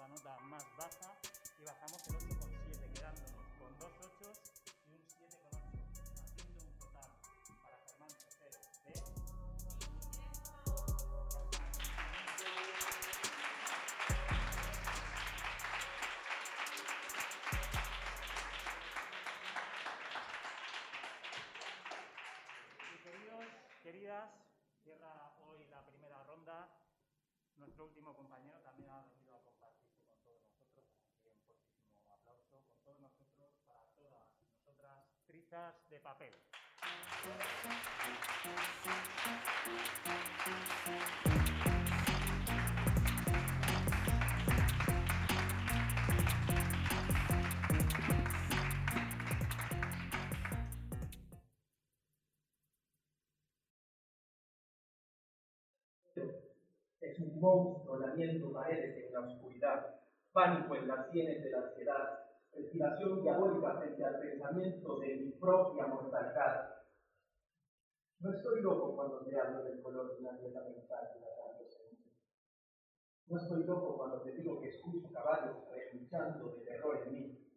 Es 57.01 57.19
un 57.19 57.39
monstruo 57.39 57.97
lamiendo 57.97 58.51
paredes 58.53 59.05
en 59.05 59.13
la 59.13 59.21
oscuridad, 59.21 59.95
pánico 60.31 60.75
en 60.75 60.87
las 60.87 61.09
sienes 61.11 61.43
de 61.43 61.49
la 61.49 61.59
ansiedad, 61.59 62.14
respiración 62.75 63.21
diabólica 63.21 63.77
frente 63.77 64.03
al 64.03 64.19
pensamiento 64.19 64.99
de 64.99 65.15
mi 65.15 65.31
propia 65.31 65.87
mortalidad. 65.87 66.75
No 68.19 68.33
estoy 68.33 68.61
loco 68.61 68.95
cuando 68.95 69.19
te 69.19 69.39
hablo 69.39 69.63
del 69.63 69.81
color 69.81 70.13
de 70.13 70.19
una 70.19 70.37
dieta 70.37 70.61
mental 70.61 71.09
y 71.15 71.19
la 71.21 71.69
segunda. 71.69 72.11
No 73.27 73.37
estoy 73.37 73.63
loco 73.63 73.97
cuando 73.97 74.21
te 74.23 74.31
digo 74.33 74.59
que 74.59 74.67
escucho 74.67 75.09
caballos 75.13 75.55
relinchando 75.71 76.49
de 76.49 76.65
terror 76.65 77.01
en 77.05 77.13
mí. 77.13 77.49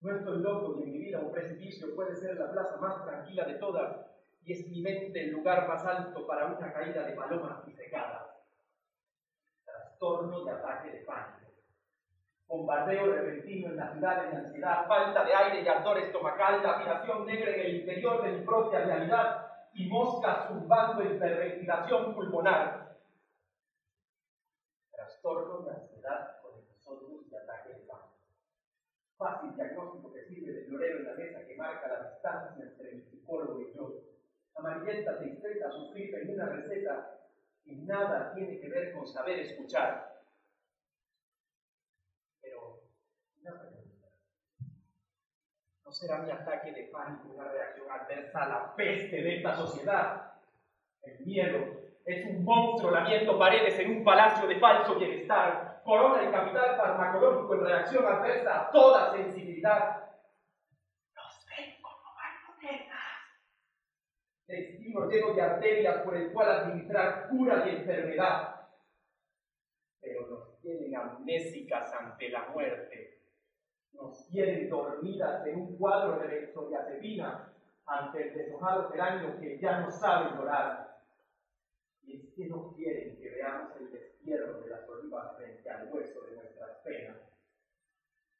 No 0.00 0.16
estoy 0.16 0.38
loco 0.40 0.78
y 0.78 0.84
en 0.84 0.92
mi 0.92 0.98
vida 0.98 1.20
un 1.20 1.32
precipicio 1.32 1.94
puede 1.94 2.16
ser 2.16 2.38
la 2.38 2.50
plaza 2.52 2.76
más 2.78 3.04
tranquila 3.04 3.44
de 3.44 3.54
todas 3.54 4.06
y 4.44 4.52
es 4.52 4.66
mi 4.68 4.80
mente 4.80 5.24
el 5.24 5.32
lugar 5.32 5.68
más 5.68 5.84
alto 5.84 6.26
para 6.26 6.46
una 6.46 6.72
caída 6.72 7.06
de 7.06 7.12
palomas 7.12 7.66
disecadas. 7.66 8.30
Trastorno 9.64 10.42
de 10.44 10.52
ataque 10.52 10.90
de 10.90 11.00
pánico. 11.00 11.45
Bombardeo 12.48 13.06
repentino 13.06 13.68
en 13.68 13.76
la 13.76 13.92
ciudad 13.92 14.28
en 14.28 14.36
ansiedad, 14.36 14.86
falta 14.86 15.24
de 15.24 15.34
aire 15.34 15.62
y 15.62 15.68
ardor 15.68 15.98
estomacal, 15.98 16.62
lapidación 16.62 17.26
negra 17.26 17.50
en 17.54 17.60
el 17.60 17.76
interior 17.76 18.22
de 18.22 18.32
mi 18.32 18.44
propia 18.44 18.84
realidad 18.84 19.46
y 19.74 19.88
moscas 19.88 20.48
zumbando 20.48 21.02
en 21.02 21.16
hiperventilación 21.16 22.14
pulmonar. 22.14 22.96
Trastorno 24.90 25.62
de 25.62 25.70
ansiedad 25.72 26.40
con 26.40 26.58
episodios 26.58 27.28
de 27.30 27.38
ataque 27.38 27.68
de 27.70 27.80
pánico. 27.80 28.14
Fácil 29.18 29.54
diagnóstico 29.54 30.12
que 30.12 30.24
sirve 30.24 30.52
de 30.52 30.64
florero 30.66 30.98
en 30.98 31.04
la 31.04 31.14
mesa 31.14 31.46
que 31.46 31.56
marca 31.56 31.88
la 31.88 32.10
distancia 32.10 32.64
entre 32.64 32.92
mi 32.92 33.02
psicólogo 33.02 33.60
y 33.60 33.74
yo. 33.74 33.92
Amarillenta 34.54 35.18
tristeza 35.18 35.70
suscrita 35.70 36.18
en 36.18 36.34
una 36.34 36.46
receta 36.46 37.16
que 37.66 37.74
nada 37.74 38.32
tiene 38.32 38.60
que 38.60 38.68
ver 38.68 38.94
con 38.94 39.06
saber 39.06 39.40
escuchar. 39.40 40.22
Pero, 42.40 42.80
una 43.42 43.58
pregunta. 43.58 44.06
¿No 45.84 45.85
será 45.96 46.18
mi 46.18 46.30
ataque 46.30 46.72
de 46.72 46.82
pánico 46.84 47.28
una 47.34 47.48
reacción 47.48 47.90
adversa 47.90 48.42
a 48.42 48.48
la 48.48 48.76
peste 48.76 49.22
de 49.22 49.36
esta 49.36 49.56
sociedad? 49.56 50.34
El 51.02 51.24
miedo 51.24 51.58
es 52.04 52.26
un 52.26 52.44
monstruo 52.44 52.90
lamiendo 52.90 53.38
paredes 53.38 53.78
en 53.78 53.98
un 53.98 54.04
palacio 54.04 54.46
de 54.46 54.60
falso 54.60 54.96
bienestar. 54.96 55.80
Corona 55.84 56.22
el 56.22 56.30
capital 56.30 56.76
farmacológico 56.76 57.54
en 57.54 57.64
reacción 57.64 58.04
adversa 58.04 58.60
a 58.60 58.70
toda 58.70 59.12
sensibilidad. 59.12 60.04
Los 61.14 61.46
ven 61.46 61.80
como 61.80 62.12
marionetas. 62.14 62.96
Destino 64.46 65.08
lleno 65.08 65.32
de 65.32 65.42
arterias 65.42 66.02
por 66.02 66.16
el 66.16 66.32
cual 66.32 66.50
administrar 66.50 67.28
cura 67.28 67.64
y 67.66 67.76
enfermedad. 67.76 68.68
Pero 70.00 70.26
nos 70.26 70.60
tienen 70.60 70.94
amnésicas 70.94 71.92
ante 71.94 72.28
la 72.28 72.48
muerte. 72.48 73.05
Nos 74.00 74.26
tienen 74.28 74.68
dormidas 74.68 75.46
en 75.46 75.60
un 75.60 75.76
cuadro 75.76 76.20
de 76.20 76.28
benzodiazepina 76.28 77.52
ante 77.86 78.28
el 78.28 78.34
deshojado 78.34 78.90
geranio 78.90 79.38
que 79.40 79.58
ya 79.58 79.80
no 79.80 79.90
sabe 79.90 80.36
llorar. 80.36 81.02
Y 82.02 82.16
es 82.16 82.34
que 82.34 82.46
no 82.46 82.72
quieren 82.74 83.16
que 83.16 83.30
veamos 83.30 83.76
el 83.80 83.90
destierro 83.90 84.60
de 84.60 84.70
las 84.70 84.88
olivas 84.88 85.36
frente 85.36 85.68
al 85.70 85.92
hueso 85.92 86.20
de 86.22 86.36
nuestras 86.36 86.78
penas. 86.84 87.16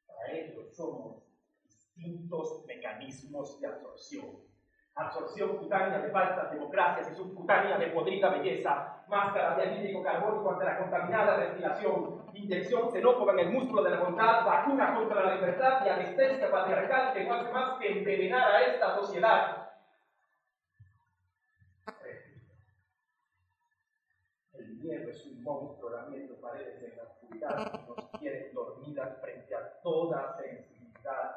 Para 0.05 0.31
ellos 0.31 0.73
somos 0.75 1.23
distintos 1.63 2.65
mecanismos 2.65 3.59
de 3.59 3.67
absorción. 3.67 4.56
Absorción 4.97 5.57
cutánea 5.57 5.99
de 5.99 6.09
falsas 6.09 6.51
democracias 6.51 7.11
y 7.11 7.15
subcutánea 7.15 7.77
de 7.77 7.91
podrida 7.91 8.29
belleza, 8.29 9.03
máscara 9.07 9.55
de 9.55 9.63
anhídrico 9.63 10.01
carbónico 10.01 10.51
ante 10.51 10.65
la 10.65 10.79
contaminada 10.79 11.37
respiración, 11.37 12.23
inyección 12.33 12.91
xenófoba 12.91 13.33
en 13.33 13.39
el 13.39 13.49
músculo 13.51 13.83
de 13.83 13.91
la 13.91 13.99
bondad, 13.99 14.43
vacuna 14.43 14.95
contra 14.95 15.23
la 15.23 15.35
libertad 15.35 15.85
y 15.85 15.89
anestesia 15.89 16.49
patriarcal 16.49 17.13
que 17.13 17.25
no 17.25 17.35
hace 17.35 17.51
más 17.51 17.77
que 17.77 17.99
envenenar 17.99 18.51
a 18.51 18.61
esta 18.63 18.95
sociedad. 18.95 19.69
El 24.53 24.77
miedo 24.77 25.11
es 25.11 25.25
un 25.27 25.43
monstruo 25.43 25.91
lamiendo 25.91 26.41
paredes 26.41 26.81
en 26.81 26.97
la 26.97 27.03
oscuridad. 27.03 27.83
Nos 27.87 28.09
quiere 28.19 28.51
dormidas 28.51 29.21
frente 29.21 29.53
a 29.53 29.79
toda 29.83 30.35
sensibilidad 30.37 31.36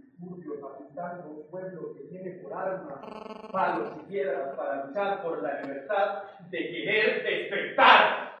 antidisturbio 0.21 0.59
facultando 0.59 1.29
un 1.29 1.43
pueblo 1.49 1.93
que 1.95 2.03
tiene 2.03 2.31
por 2.41 2.53
armas 2.53 3.51
palos 3.51 3.93
y 3.97 4.11
piedras 4.11 4.55
para 4.55 4.85
luchar 4.85 5.21
por 5.23 5.41
la 5.41 5.61
libertad 5.61 6.23
de 6.49 6.57
querer 6.57 7.23
despertar. 7.23 8.40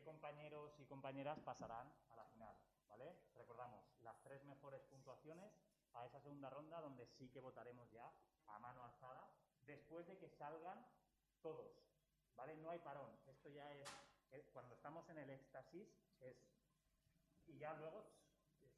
compañeros 0.11 0.73
y 0.77 0.83
compañeras 0.85 1.39
pasarán 1.39 1.89
a 2.09 2.15
la 2.17 2.25
final, 2.25 2.53
¿vale? 2.89 3.15
Recordamos, 3.33 3.81
las 4.01 4.21
tres 4.23 4.43
mejores 4.43 4.81
puntuaciones 4.83 5.53
a 5.93 6.05
esa 6.05 6.19
segunda 6.19 6.49
ronda 6.49 6.81
donde 6.81 7.05
sí 7.17 7.29
que 7.29 7.39
votaremos 7.39 7.89
ya 7.91 8.11
a 8.47 8.59
mano 8.59 8.83
alzada, 8.83 9.25
después 9.65 10.05
de 10.07 10.17
que 10.17 10.27
salgan 10.27 10.85
todos, 11.41 11.71
¿vale? 12.35 12.57
No 12.57 12.71
hay 12.71 12.79
parón, 12.79 13.09
esto 13.25 13.47
ya 13.49 13.71
es, 13.73 13.89
es- 14.31 14.43
cuando 14.51 14.75
estamos 14.75 15.07
en 15.09 15.17
el 15.19 15.29
éxtasis, 15.29 15.87
es, 16.19 16.35
y 17.47 17.57
ya 17.57 17.73
luego, 17.75 18.03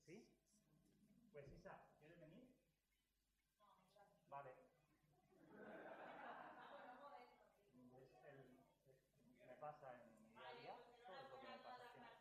¿sí? 0.05 0.23
Pues 1.31 1.51
Isa, 1.51 1.75
¿quieres 1.99 2.19
venir? 2.19 2.47
Vale. 4.29 4.51
Es 7.95 8.25
el- 8.25 8.59
es- 8.88 9.47
me 9.47 9.55
pasa 9.55 9.95
en 10.03 10.15
mi 10.15 10.27
día 10.29 10.47
a 10.49 10.53
día, 10.61 10.75
todo 11.07 11.17
es 11.23 11.29
lo 11.31 11.39
que 11.41 11.47
me 11.47 11.57
pasa 11.57 11.84
siempre. 11.91 12.13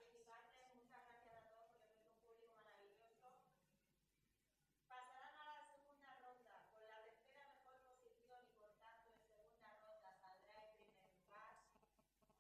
Pasarán 4.88 5.36
a 5.36 5.44
la 5.54 5.64
segunda 5.72 6.10
ronda 6.22 6.54
con 6.72 6.82
la 6.86 6.98
tercera 7.06 7.44
mejor 7.54 7.76
posición 7.86 8.40
y 8.48 8.52
por 8.60 8.70
tanto 8.80 9.10
en 9.12 9.20
segunda 9.28 9.70
ronda 9.80 10.10
saldrá 10.20 10.66
en 10.68 10.74
primer 10.76 11.08
lugar 11.16 11.54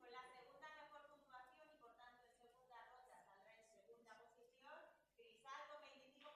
Con 0.00 0.10
la 0.10 0.22
segunda 0.34 0.68
mejor 0.80 1.02
puntuación 1.08 1.68
y 1.70 1.76
por 1.80 1.92
tanto 1.96 2.24
en 2.26 2.32
segunda 2.40 2.78
ronda 2.88 3.20
saldrá 3.26 3.52
en 3.52 3.68
segunda 3.76 4.14
posición 4.16 4.80
Crisal 5.16 5.60
con 5.68 5.82
25,6. 5.82 6.32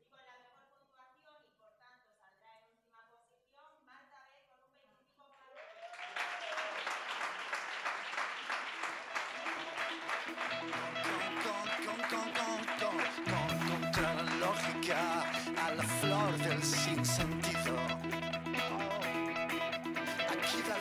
Y 0.00 0.06
con 0.10 0.26
la 0.26 0.36
mejor 0.38 0.66
puntuación 0.72 1.46
y 1.46 1.52
por 1.60 1.70
tanto 1.78 2.16
saldrá 2.18 2.58
en 2.58 2.64
última 2.72 3.08
posición 3.10 3.86
Marta 3.86 4.26
B 4.32 4.46
con 4.48 4.62
un 4.64 4.74
25,9. 4.74 5.54
Contra 13.70 14.14
la 14.14 14.22
lógica, 14.36 15.22
a 15.64 15.74
la 15.74 15.82
flor 15.82 16.36
del 16.38 16.62
sinsentido. 16.62 17.76
Aquí 20.28 20.62
la 20.68 20.78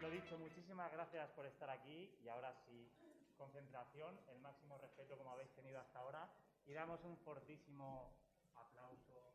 Lo 0.00 0.10
dicho, 0.10 0.38
muchísimas 0.38 0.92
gracias 0.92 1.30
por 1.30 1.46
estar 1.46 1.70
aquí 1.70 2.10
y 2.24 2.28
ahora 2.28 2.52
sí, 2.66 2.90
concentración, 3.36 4.18
el 4.28 4.38
máximo 4.40 4.78
respeto 4.78 5.16
como 5.16 5.32
habéis 5.32 5.50
tenido 5.54 5.78
hasta 5.80 5.98
ahora 5.98 6.28
y 6.66 6.72
damos 6.72 7.02
un 7.04 7.16
fortísimo 7.18 8.12
aplauso 8.54 9.32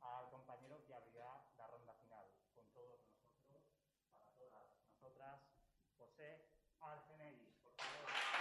al 0.00 0.28
compañero 0.30 0.84
que 0.86 0.94
abrirá 0.94 1.42
la 1.56 1.66
ronda 1.66 1.94
final. 1.94 2.26
Con 2.54 2.66
todos 2.72 3.00
nosotros, 3.40 3.62
para 4.12 4.30
todas 4.32 4.68
nosotras, 4.88 5.40
José 5.98 6.44
Arcenegui, 6.80 7.52
por 7.62 7.72
favor. 7.72 8.34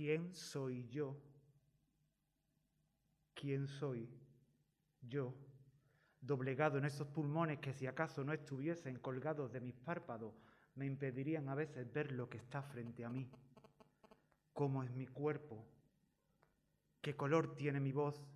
¿Quién 0.00 0.32
soy 0.32 0.88
yo? 0.88 1.14
¿Quién 3.34 3.66
soy 3.66 4.08
yo? 5.02 5.34
Doblegado 6.22 6.78
en 6.78 6.86
esos 6.86 7.06
pulmones 7.08 7.58
que 7.58 7.74
si 7.74 7.86
acaso 7.86 8.24
no 8.24 8.32
estuviesen 8.32 8.98
colgados 9.00 9.52
de 9.52 9.60
mis 9.60 9.74
párpados, 9.74 10.32
me 10.76 10.86
impedirían 10.86 11.50
a 11.50 11.54
veces 11.54 11.92
ver 11.92 12.12
lo 12.12 12.30
que 12.30 12.38
está 12.38 12.62
frente 12.62 13.04
a 13.04 13.10
mí. 13.10 13.30
¿Cómo 14.54 14.82
es 14.82 14.90
mi 14.90 15.06
cuerpo? 15.06 15.68
¿Qué 17.02 17.14
color 17.14 17.54
tiene 17.54 17.78
mi 17.78 17.92
voz? 17.92 18.26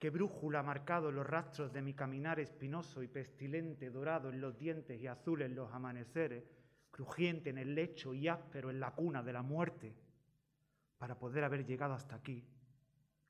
¿Qué 0.00 0.10
brújula 0.10 0.58
ha 0.58 0.62
marcado 0.64 1.12
los 1.12 1.24
rastros 1.24 1.72
de 1.72 1.80
mi 1.80 1.94
caminar 1.94 2.40
espinoso 2.40 3.04
y 3.04 3.06
pestilente, 3.06 3.88
dorado 3.88 4.30
en 4.30 4.40
los 4.40 4.58
dientes 4.58 5.00
y 5.00 5.06
azul 5.06 5.42
en 5.42 5.54
los 5.54 5.72
amaneceres, 5.72 6.42
crujiente 6.90 7.50
en 7.50 7.58
el 7.58 7.72
lecho 7.76 8.14
y 8.14 8.26
áspero 8.26 8.68
en 8.68 8.80
la 8.80 8.90
cuna 8.96 9.22
de 9.22 9.32
la 9.32 9.42
muerte? 9.42 9.94
Para 11.04 11.18
poder 11.18 11.44
haber 11.44 11.66
llegado 11.66 11.92
hasta 11.92 12.16
aquí, 12.16 12.42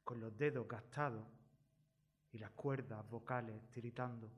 con 0.05 0.21
los 0.21 0.39
dedos 0.39 0.69
gastados 0.69 1.27
y 2.31 2.39
las 2.39 2.53
cuerdas 2.53 3.05
vocales 3.11 3.69
tiritando. 3.69 4.31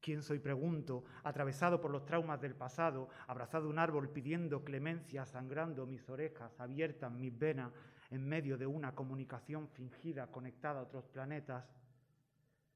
¿Quién 0.00 0.20
soy? 0.20 0.40
Pregunto, 0.40 1.04
atravesado 1.22 1.80
por 1.80 1.92
los 1.92 2.04
traumas 2.04 2.40
del 2.40 2.56
pasado, 2.56 3.10
abrazado 3.28 3.68
a 3.68 3.70
un 3.70 3.78
árbol 3.78 4.08
pidiendo 4.08 4.64
clemencia, 4.64 5.24
sangrando 5.24 5.86
mis 5.86 6.08
orejas, 6.08 6.58
abiertas 6.58 7.12
mis 7.12 7.38
venas, 7.38 7.72
en 8.10 8.28
medio 8.28 8.58
de 8.58 8.66
una 8.66 8.92
comunicación 8.92 9.68
fingida 9.68 10.26
conectada 10.32 10.80
a 10.80 10.82
otros 10.82 11.06
planetas. 11.06 11.64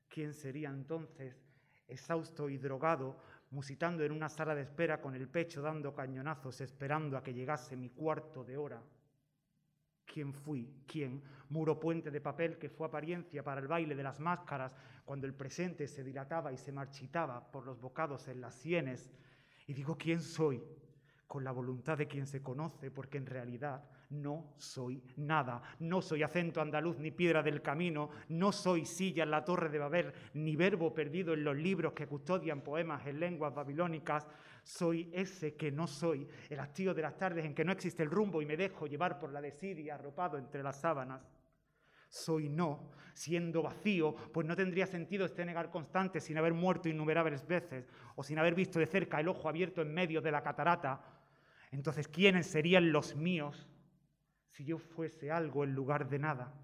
¿Quién 0.06 0.32
sería 0.32 0.68
entonces, 0.68 1.34
exhausto 1.88 2.48
y 2.48 2.58
drogado, 2.58 3.16
musitando 3.50 4.04
en 4.04 4.12
una 4.12 4.28
sala 4.28 4.54
de 4.54 4.62
espera 4.62 5.00
con 5.00 5.16
el 5.16 5.26
pecho 5.26 5.60
dando 5.60 5.92
cañonazos, 5.92 6.60
esperando 6.60 7.16
a 7.16 7.22
que 7.24 7.34
llegase 7.34 7.76
mi 7.76 7.90
cuarto 7.90 8.44
de 8.44 8.56
hora? 8.56 8.80
Quién 10.14 10.32
fui, 10.32 10.70
quién, 10.86 11.20
muro 11.48 11.80
puente 11.80 12.08
de 12.08 12.20
papel 12.20 12.56
que 12.56 12.68
fue 12.68 12.86
apariencia 12.86 13.42
para 13.42 13.60
el 13.60 13.66
baile 13.66 13.96
de 13.96 14.02
las 14.04 14.20
máscaras 14.20 14.72
cuando 15.04 15.26
el 15.26 15.34
presente 15.34 15.88
se 15.88 16.04
dilataba 16.04 16.52
y 16.52 16.56
se 16.56 16.70
marchitaba 16.70 17.50
por 17.50 17.66
los 17.66 17.80
bocados 17.80 18.28
en 18.28 18.40
las 18.40 18.54
sienes. 18.54 19.10
Y 19.66 19.72
digo, 19.72 19.98
¿quién 19.98 20.20
soy? 20.20 20.62
Con 21.26 21.42
la 21.42 21.50
voluntad 21.50 21.98
de 21.98 22.06
quien 22.06 22.28
se 22.28 22.44
conoce, 22.44 22.92
porque 22.92 23.18
en 23.18 23.26
realidad 23.26 23.82
no 24.10 24.54
soy 24.56 25.02
nada. 25.16 25.60
No 25.80 26.00
soy 26.00 26.22
acento 26.22 26.60
andaluz 26.60 26.96
ni 27.00 27.10
piedra 27.10 27.42
del 27.42 27.60
camino, 27.60 28.10
no 28.28 28.52
soy 28.52 28.86
silla 28.86 29.24
en 29.24 29.32
la 29.32 29.44
torre 29.44 29.68
de 29.68 29.78
Babel, 29.78 30.12
ni 30.34 30.54
verbo 30.54 30.94
perdido 30.94 31.34
en 31.34 31.42
los 31.42 31.56
libros 31.56 31.92
que 31.92 32.06
custodian 32.06 32.60
poemas 32.60 33.04
en 33.06 33.18
lenguas 33.18 33.52
babilónicas. 33.52 34.28
Soy 34.64 35.10
ese 35.12 35.56
que 35.56 35.70
no 35.70 35.86
soy, 35.86 36.26
el 36.48 36.58
hastío 36.58 36.94
de 36.94 37.02
las 37.02 37.18
tardes 37.18 37.44
en 37.44 37.54
que 37.54 37.66
no 37.66 37.72
existe 37.72 38.02
el 38.02 38.10
rumbo 38.10 38.40
y 38.40 38.46
me 38.46 38.56
dejo 38.56 38.86
llevar 38.86 39.18
por 39.18 39.30
la 39.30 39.42
desidia 39.42 39.94
arropado 39.94 40.38
entre 40.38 40.62
las 40.62 40.80
sábanas. 40.80 41.22
Soy 42.08 42.48
no, 42.48 42.90
siendo 43.12 43.62
vacío, 43.62 44.14
pues 44.32 44.46
no 44.46 44.56
tendría 44.56 44.86
sentido 44.86 45.26
este 45.26 45.44
negar 45.44 45.70
constante 45.70 46.18
sin 46.18 46.38
haber 46.38 46.54
muerto 46.54 46.88
innumerables 46.88 47.46
veces 47.46 47.90
o 48.16 48.24
sin 48.24 48.38
haber 48.38 48.54
visto 48.54 48.78
de 48.78 48.86
cerca 48.86 49.20
el 49.20 49.28
ojo 49.28 49.50
abierto 49.50 49.82
en 49.82 49.92
medio 49.92 50.22
de 50.22 50.32
la 50.32 50.42
catarata. 50.42 51.04
Entonces, 51.70 52.08
¿quiénes 52.08 52.46
serían 52.46 52.90
los 52.90 53.16
míos 53.16 53.68
si 54.48 54.64
yo 54.64 54.78
fuese 54.78 55.30
algo 55.30 55.64
en 55.64 55.74
lugar 55.74 56.08
de 56.08 56.20
nada? 56.20 56.54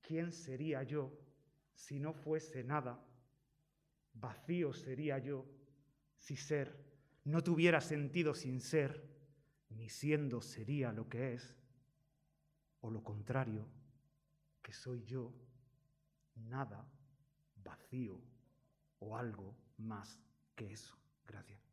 ¿Quién 0.00 0.32
sería 0.32 0.82
yo 0.82 1.12
si 1.72 2.00
no 2.00 2.14
fuese 2.14 2.64
nada? 2.64 2.98
Vacío 4.14 4.72
sería 4.72 5.18
yo 5.18 5.46
si 6.16 6.34
ser 6.34 6.85
no 7.26 7.42
tuviera 7.42 7.80
sentido 7.80 8.34
sin 8.34 8.60
ser, 8.60 9.04
ni 9.70 9.88
siendo 9.88 10.40
sería 10.40 10.92
lo 10.92 11.08
que 11.08 11.34
es, 11.34 11.56
o 12.80 12.90
lo 12.90 13.02
contrario, 13.02 13.66
que 14.62 14.72
soy 14.72 15.04
yo, 15.04 15.34
nada, 16.36 16.88
vacío 17.56 18.20
o 19.00 19.16
algo 19.16 19.56
más 19.78 20.20
que 20.54 20.72
eso. 20.72 20.96
Gracias. 21.26 21.65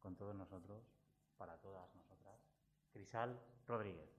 Con 0.00 0.16
todos 0.16 0.34
nosotros, 0.34 0.82
para 1.38 1.56
todas 1.58 1.94
nosotras, 1.94 2.34
Crisal 2.92 3.40
Rodríguez. 3.66 4.10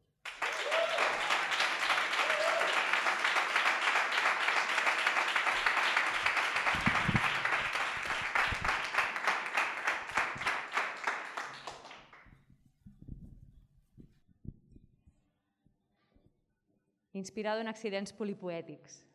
inspirado 17.14 17.62
en 17.62 17.68
accidents 17.68 18.12
polipoètics. 18.12 19.06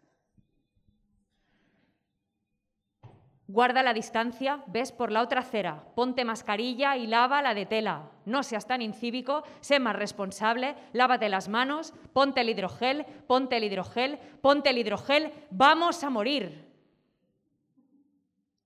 Guarda 3.53 3.83
la 3.83 3.93
distancia, 3.93 4.63
ves 4.69 4.93
por 4.93 5.11
la 5.11 5.23
otra 5.23 5.41
acera, 5.41 5.83
ponte 5.97 6.25
mascarilla 6.25 6.97
y 6.97 7.09
lava 7.09 7.43
la 7.43 7.53
de 7.53 7.67
tela. 7.67 8.09
No 8.25 8.45
seas 8.45 8.65
tan 8.65 8.81
incívico, 8.81 9.43
sé 9.61 9.81
más 9.81 9.97
responsable, 9.97 10.77
lávate 10.93 11.29
las 11.29 11.49
manos, 11.49 11.93
ponte 12.13 12.43
el 12.43 12.49
hidrogel, 12.49 13.05
ponte 13.27 13.57
el 13.57 13.65
hidrogel, 13.65 14.21
ponte 14.41 14.71
el 14.71 14.79
hidrogel, 14.79 15.33
vamos 15.51 16.05
a 16.05 16.11
morir. 16.11 16.65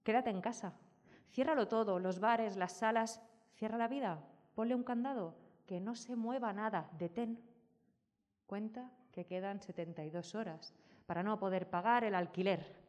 Quédate 0.03 0.29
en 0.29 0.43
casa, 0.43 0.75
ciérralo 1.31 1.67
todo, 1.67 1.99
los 1.99 2.21
bares, 2.21 2.59
las 2.59 2.77
salas, 2.77 3.23
cierra 3.55 3.79
la 3.79 3.89
vida, 3.89 4.23
ponle 4.55 4.75
un 4.75 4.85
candado, 4.85 5.35
que 5.65 5.81
no 5.81 5.95
se 5.95 6.15
mueva 6.15 6.53
nada, 6.53 6.91
detén. 6.99 7.41
Cuenta 8.47 8.91
que 9.13 9.25
quedan 9.25 9.63
72 9.63 10.35
horas 10.35 10.75
para 11.07 11.23
no 11.23 11.39
poder 11.39 11.71
pagar 11.71 12.05
el 12.05 12.15
alquiler. 12.15 12.84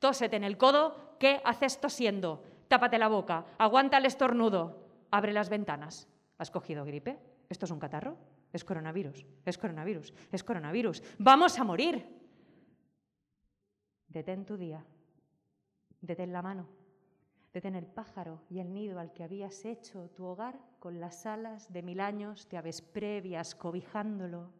Tósete 0.00 0.36
en 0.36 0.44
el 0.44 0.56
codo, 0.56 1.16
¿qué 1.20 1.40
haces 1.44 1.78
tosiendo? 1.78 2.42
Tápate 2.68 2.98
la 2.98 3.08
boca, 3.08 3.44
aguanta 3.58 3.98
el 3.98 4.06
estornudo, 4.06 4.88
abre 5.10 5.32
las 5.32 5.50
ventanas. 5.50 6.08
¿Has 6.38 6.50
cogido 6.50 6.86
gripe? 6.86 7.18
¿Esto 7.50 7.66
es 7.66 7.70
un 7.70 7.78
catarro? 7.78 8.16
Es 8.50 8.64
coronavirus, 8.64 9.26
es 9.44 9.58
coronavirus, 9.58 10.14
es 10.32 10.42
coronavirus. 10.42 11.02
¡Vamos 11.18 11.58
a 11.58 11.64
morir! 11.64 12.06
Detén 14.08 14.46
tu 14.46 14.56
día, 14.56 14.84
detén 16.00 16.32
la 16.32 16.42
mano, 16.42 16.66
detén 17.52 17.76
el 17.76 17.86
pájaro 17.86 18.42
y 18.48 18.58
el 18.58 18.72
nido 18.72 18.98
al 18.98 19.12
que 19.12 19.22
habías 19.22 19.64
hecho 19.64 20.08
tu 20.10 20.24
hogar 20.24 20.58
con 20.80 20.98
las 20.98 21.26
alas 21.26 21.70
de 21.72 21.82
mil 21.82 22.00
años 22.00 22.48
de 22.48 22.56
aves 22.56 22.80
previas 22.80 23.54
cobijándolo. 23.54 24.59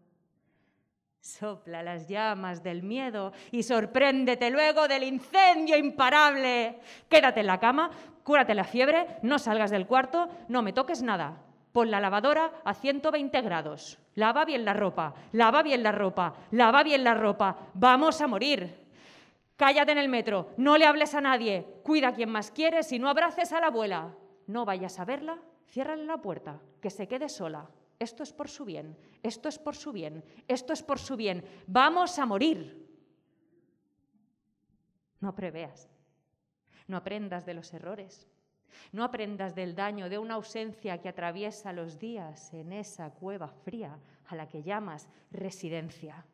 Sopla 1.21 1.83
las 1.83 2.09
llamas 2.09 2.63
del 2.63 2.83
miedo 2.83 3.33
y 3.51 3.63
sorpréndete 3.63 4.49
luego 4.49 4.89
del 4.89 5.03
incendio 5.03 5.77
imparable. 5.77 6.81
Quédate 7.11 7.41
en 7.41 7.47
la 7.47 7.61
cama, 7.61 7.91
cúrate 8.25 8.55
la 8.55 8.65
fiebre, 8.65 9.07
no 9.23 9.39
salgas 9.39 9.71
del 9.71 9.87
cuarto, 9.87 10.29
no 10.49 10.63
me 10.63 10.73
toques 10.73 11.03
nada. 11.03 11.43
Pon 11.73 11.91
la 11.91 12.01
lavadora 12.01 12.51
a 12.65 12.73
120 12.73 13.43
grados. 13.43 13.99
Lava 14.15 14.47
bien 14.47 14.65
la 14.65 14.73
ropa, 14.73 15.15
lava 15.33 15.63
bien 15.63 15.83
la 15.83 15.93
ropa, 15.93 16.35
lava 16.53 16.83
bien 16.83 17.05
la 17.05 17.13
ropa. 17.13 17.69
Vamos 17.75 18.21
a 18.23 18.27
morir. 18.27 18.89
Cállate 19.57 19.93
en 19.93 19.99
el 19.99 20.09
metro, 20.09 20.55
no 20.57 20.79
le 20.79 20.87
hables 20.87 21.15
a 21.15 21.21
nadie, 21.21 21.67
cuida 21.85 22.09
a 22.09 22.15
quien 22.15 22.31
más 22.31 22.51
quieres 22.51 22.93
y 22.93 22.99
no 22.99 23.11
abraces 23.11 23.53
a 23.53 23.61
la 23.61 23.67
abuela. 23.67 24.15
No 24.47 24.65
vayas 24.65 24.99
a 24.99 25.05
verla, 25.05 25.39
ciérrale 25.67 26.07
la 26.07 26.17
puerta, 26.17 26.61
que 26.81 26.89
se 26.89 27.07
quede 27.07 27.29
sola. 27.29 27.69
Esto 28.01 28.23
es 28.23 28.33
por 28.33 28.49
su 28.49 28.65
bien, 28.65 28.97
esto 29.23 29.51
es 29.51 29.59
por 29.59 29.77
su 29.77 29.93
bien, 29.93 30.25
esto 30.49 30.73
es 30.73 30.83
por 30.83 30.99
su 30.99 31.17
bien. 31.17 31.45
Vamos 31.67 32.19
a 32.19 32.25
morir. 32.25 32.89
No 35.21 35.35
preveas, 35.35 35.87
no 36.89 36.97
aprendas 36.97 37.45
de 37.45 37.53
los 37.53 37.75
errores, 37.75 38.27
no 38.91 39.05
aprendas 39.05 39.55
del 39.55 39.75
daño 39.75 40.09
de 40.09 40.17
una 40.17 40.35
ausencia 40.35 40.99
que 41.03 41.11
atraviesa 41.11 41.75
los 41.75 41.99
días 41.99 42.55
en 42.55 42.73
esa 42.73 43.11
cueva 43.11 43.49
fría 43.49 43.99
a 44.29 44.35
la 44.35 44.49
que 44.49 44.63
llamas 44.63 45.07
residencia. 45.31 46.25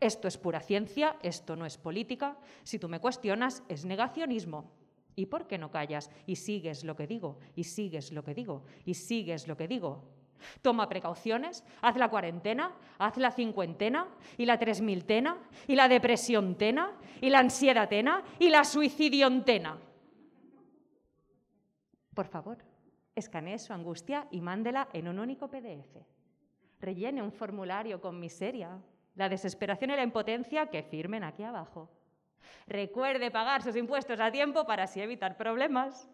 Esto 0.00 0.26
es 0.26 0.38
pura 0.38 0.60
ciencia, 0.60 1.18
esto 1.22 1.54
no 1.54 1.66
es 1.66 1.76
política. 1.76 2.38
Si 2.62 2.78
tú 2.78 2.88
me 2.88 3.00
cuestionas, 3.00 3.62
es 3.68 3.84
negacionismo. 3.84 4.72
¿Y 5.16 5.26
por 5.26 5.46
qué 5.46 5.58
no 5.58 5.70
callas? 5.70 6.10
Y 6.24 6.36
sigues 6.36 6.82
lo 6.82 6.96
que 6.96 7.06
digo, 7.06 7.40
y 7.54 7.64
sigues 7.64 8.10
lo 8.10 8.24
que 8.24 8.32
digo, 8.32 8.64
y 8.86 8.94
sigues 8.94 9.48
lo 9.48 9.56
que 9.56 9.68
digo. 9.68 10.16
Toma 10.62 10.88
precauciones, 10.88 11.64
haz 11.80 11.96
la 11.96 12.08
cuarentena, 12.08 12.72
haz 12.98 13.16
la 13.16 13.30
cincuentena, 13.30 14.06
y 14.36 14.46
la 14.46 14.58
tres 14.58 14.80
miltena, 14.80 15.38
y 15.66 15.74
la 15.74 15.88
depresión 15.88 16.56
tena, 16.56 16.92
y 17.20 17.30
la 17.30 17.40
ansiedad 17.40 17.88
tena, 17.88 18.22
y 18.38 18.48
la 18.48 18.64
suicidiontena. 18.64 19.78
Por 22.14 22.26
favor, 22.26 22.58
escanee 23.14 23.58
su 23.58 23.72
angustia 23.72 24.26
y 24.30 24.40
mándela 24.40 24.88
en 24.92 25.08
un 25.08 25.18
único 25.18 25.48
PDF. 25.48 25.96
Rellene 26.80 27.22
un 27.22 27.32
formulario 27.32 28.00
con 28.00 28.18
miseria, 28.18 28.78
la 29.14 29.28
desesperación 29.28 29.90
y 29.90 29.96
la 29.96 30.02
impotencia 30.02 30.66
que 30.66 30.82
firmen 30.82 31.24
aquí 31.24 31.42
abajo. 31.42 31.90
Recuerde 32.66 33.30
pagar 33.30 33.62
sus 33.62 33.76
impuestos 33.76 34.20
a 34.20 34.30
tiempo 34.30 34.64
para 34.64 34.84
así 34.84 35.00
evitar 35.00 35.36
problemas. 35.36 36.08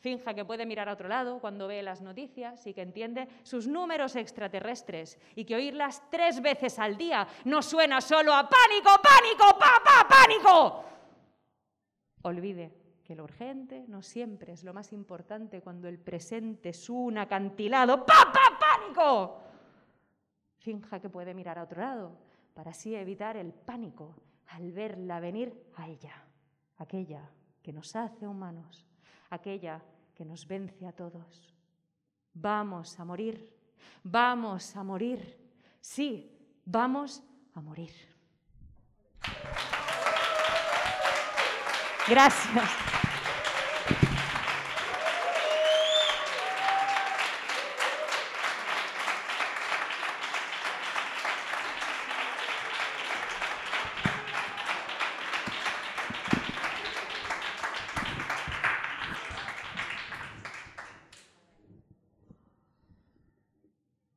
Finja 0.00 0.32
que 0.32 0.46
puede 0.46 0.64
mirar 0.64 0.88
a 0.88 0.94
otro 0.94 1.08
lado 1.08 1.40
cuando 1.40 1.68
ve 1.68 1.82
las 1.82 2.00
noticias 2.00 2.66
y 2.66 2.72
que 2.72 2.80
entiende 2.80 3.28
sus 3.42 3.68
números 3.68 4.16
extraterrestres 4.16 5.18
y 5.36 5.44
que 5.44 5.54
oírlas 5.54 6.02
tres 6.10 6.40
veces 6.40 6.78
al 6.78 6.96
día 6.96 7.28
no 7.44 7.60
suena 7.60 8.00
solo 8.00 8.32
a 8.32 8.48
pánico, 8.48 8.90
pánico, 9.02 9.58
papá, 9.58 10.08
pánico. 10.08 10.84
Olvide 12.22 12.72
que 13.04 13.14
lo 13.14 13.24
urgente 13.24 13.84
no 13.88 14.00
siempre 14.00 14.54
es 14.54 14.64
lo 14.64 14.72
más 14.72 14.90
importante 14.94 15.60
cuando 15.60 15.86
el 15.86 15.98
presente 15.98 16.70
es 16.70 16.88
un 16.88 17.18
acantilado, 17.18 18.06
papá, 18.06 18.58
pánico. 18.58 19.38
Finja 20.56 20.98
que 20.98 21.10
puede 21.10 21.34
mirar 21.34 21.58
a 21.58 21.64
otro 21.64 21.82
lado 21.82 22.16
para 22.54 22.70
así 22.70 22.94
evitar 22.94 23.36
el 23.36 23.52
pánico 23.52 24.16
al 24.46 24.72
verla 24.72 25.20
venir 25.20 25.70
a 25.76 25.88
ella, 25.88 26.24
aquella 26.78 27.30
que 27.62 27.72
nos 27.72 27.94
hace 27.94 28.26
humanos, 28.26 28.89
aquella 29.30 29.80
que 30.14 30.24
nos 30.24 30.46
vence 30.46 30.86
a 30.86 30.92
todos. 30.92 31.54
Vamos 32.34 32.98
a 32.98 33.04
morir, 33.04 33.56
vamos 34.02 34.76
a 34.76 34.84
morir, 34.84 35.38
sí, 35.80 36.30
vamos 36.64 37.22
a 37.54 37.60
morir. 37.60 37.92
Gracias. 42.08 42.70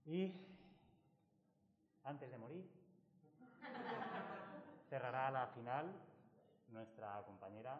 Y 0.05 0.32
antes 2.03 2.30
de 2.30 2.38
morir, 2.38 2.70
cerrará 4.89 5.32
la 5.32 5.47
final 5.47 5.91
nuestra 6.68 7.22
compañera 7.26 7.80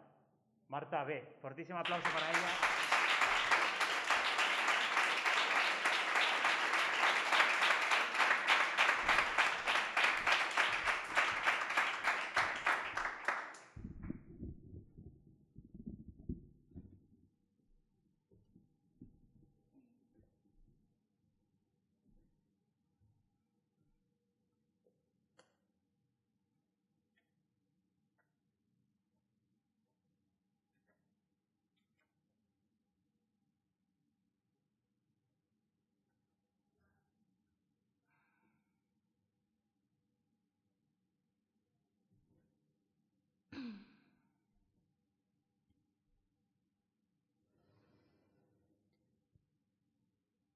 Marta 0.68 1.04
B. 1.04 1.36
Fortísimo 1.40 1.78
aplauso 1.78 2.08
para 2.10 2.30
ella. 2.30 2.74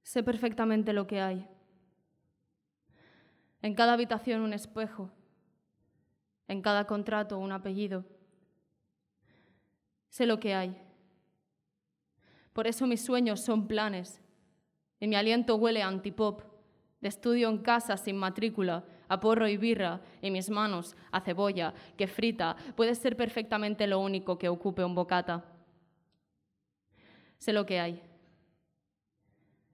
Sé 0.09 0.23
perfectamente 0.23 0.95
lo 0.95 1.07
que 1.07 1.21
hay. 1.21 1.47
En 3.61 3.75
cada 3.75 3.93
habitación 3.93 4.41
un 4.41 4.55
espejo, 4.55 5.11
en 6.47 6.63
cada 6.63 6.87
contrato 6.87 7.39
un 7.39 7.53
apellido. 7.53 8.07
Sé 10.09 10.25
lo 10.25 10.41
que 10.41 10.55
hay. 10.55 10.75
Por 12.55 12.67
eso 12.67 12.87
mis 12.87 13.05
sueños 13.05 13.43
son 13.43 13.69
planes 13.69 14.23
y 14.99 15.07
mi 15.09 15.15
aliento 15.15 15.57
huele 15.57 15.83
a 15.83 15.89
antipop, 15.89 16.41
de 17.03 17.09
estudio 17.09 17.51
en 17.51 17.59
casa 17.59 17.99
sin 17.99 18.17
matrícula, 18.17 18.87
a 19.09 19.21
porro 19.21 19.47
y 19.47 19.59
birra, 19.59 20.01
y 20.23 20.31
mis 20.31 20.49
manos 20.49 20.97
a 21.13 21.21
cebolla 21.21 21.75
que 21.99 22.07
frita 22.07 22.57
puede 22.77 22.95
ser 22.95 23.15
perfectamente 23.15 23.87
lo 23.87 24.01
único 24.01 24.39
que 24.39 24.49
ocupe 24.49 24.83
un 24.83 24.95
bocata. 24.95 25.45
Sé 27.37 27.53
lo 27.53 27.67
que 27.67 27.79
hay. 27.79 28.08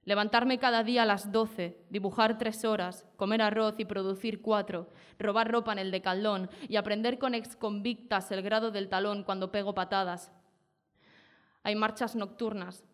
Levantarme 0.05 0.59
cada 0.59 0.85
día 0.85 1.05
a 1.05 1.07
las 1.07 1.33
12, 1.33 1.79
dibujar 1.89 2.37
tres 2.37 2.65
horas, 2.67 3.07
comer 3.17 3.41
arroz 3.41 3.77
y 3.79 3.87
producir 3.87 4.43
cuatro, 4.43 4.91
robar 5.19 5.51
ropa 5.51 5.73
en 5.73 5.79
el 5.79 5.91
decaldón 5.91 6.51
y 6.69 6.77
aprender 6.77 7.19
con 7.19 7.35
exconvictas 7.35 8.31
el 8.31 8.43
grado 8.43 8.71
del 8.71 8.91
talón 8.91 9.25
cuando 9.25 9.51
pego 9.51 9.75
patadas. 9.75 10.31
Hay 11.63 11.75
marchas 11.75 12.17
nocturnas, 12.17 12.85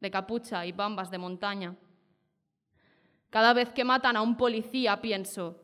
de 0.00 0.10
capucha 0.10 0.66
y 0.66 0.72
bambas 0.72 1.10
de 1.10 1.18
montaña. 1.18 1.76
Cada 3.28 3.52
vez 3.52 3.72
que 3.72 3.84
matan 3.84 4.16
a 4.16 4.22
un 4.22 4.36
policía 4.36 5.00
pienso, 5.00 5.62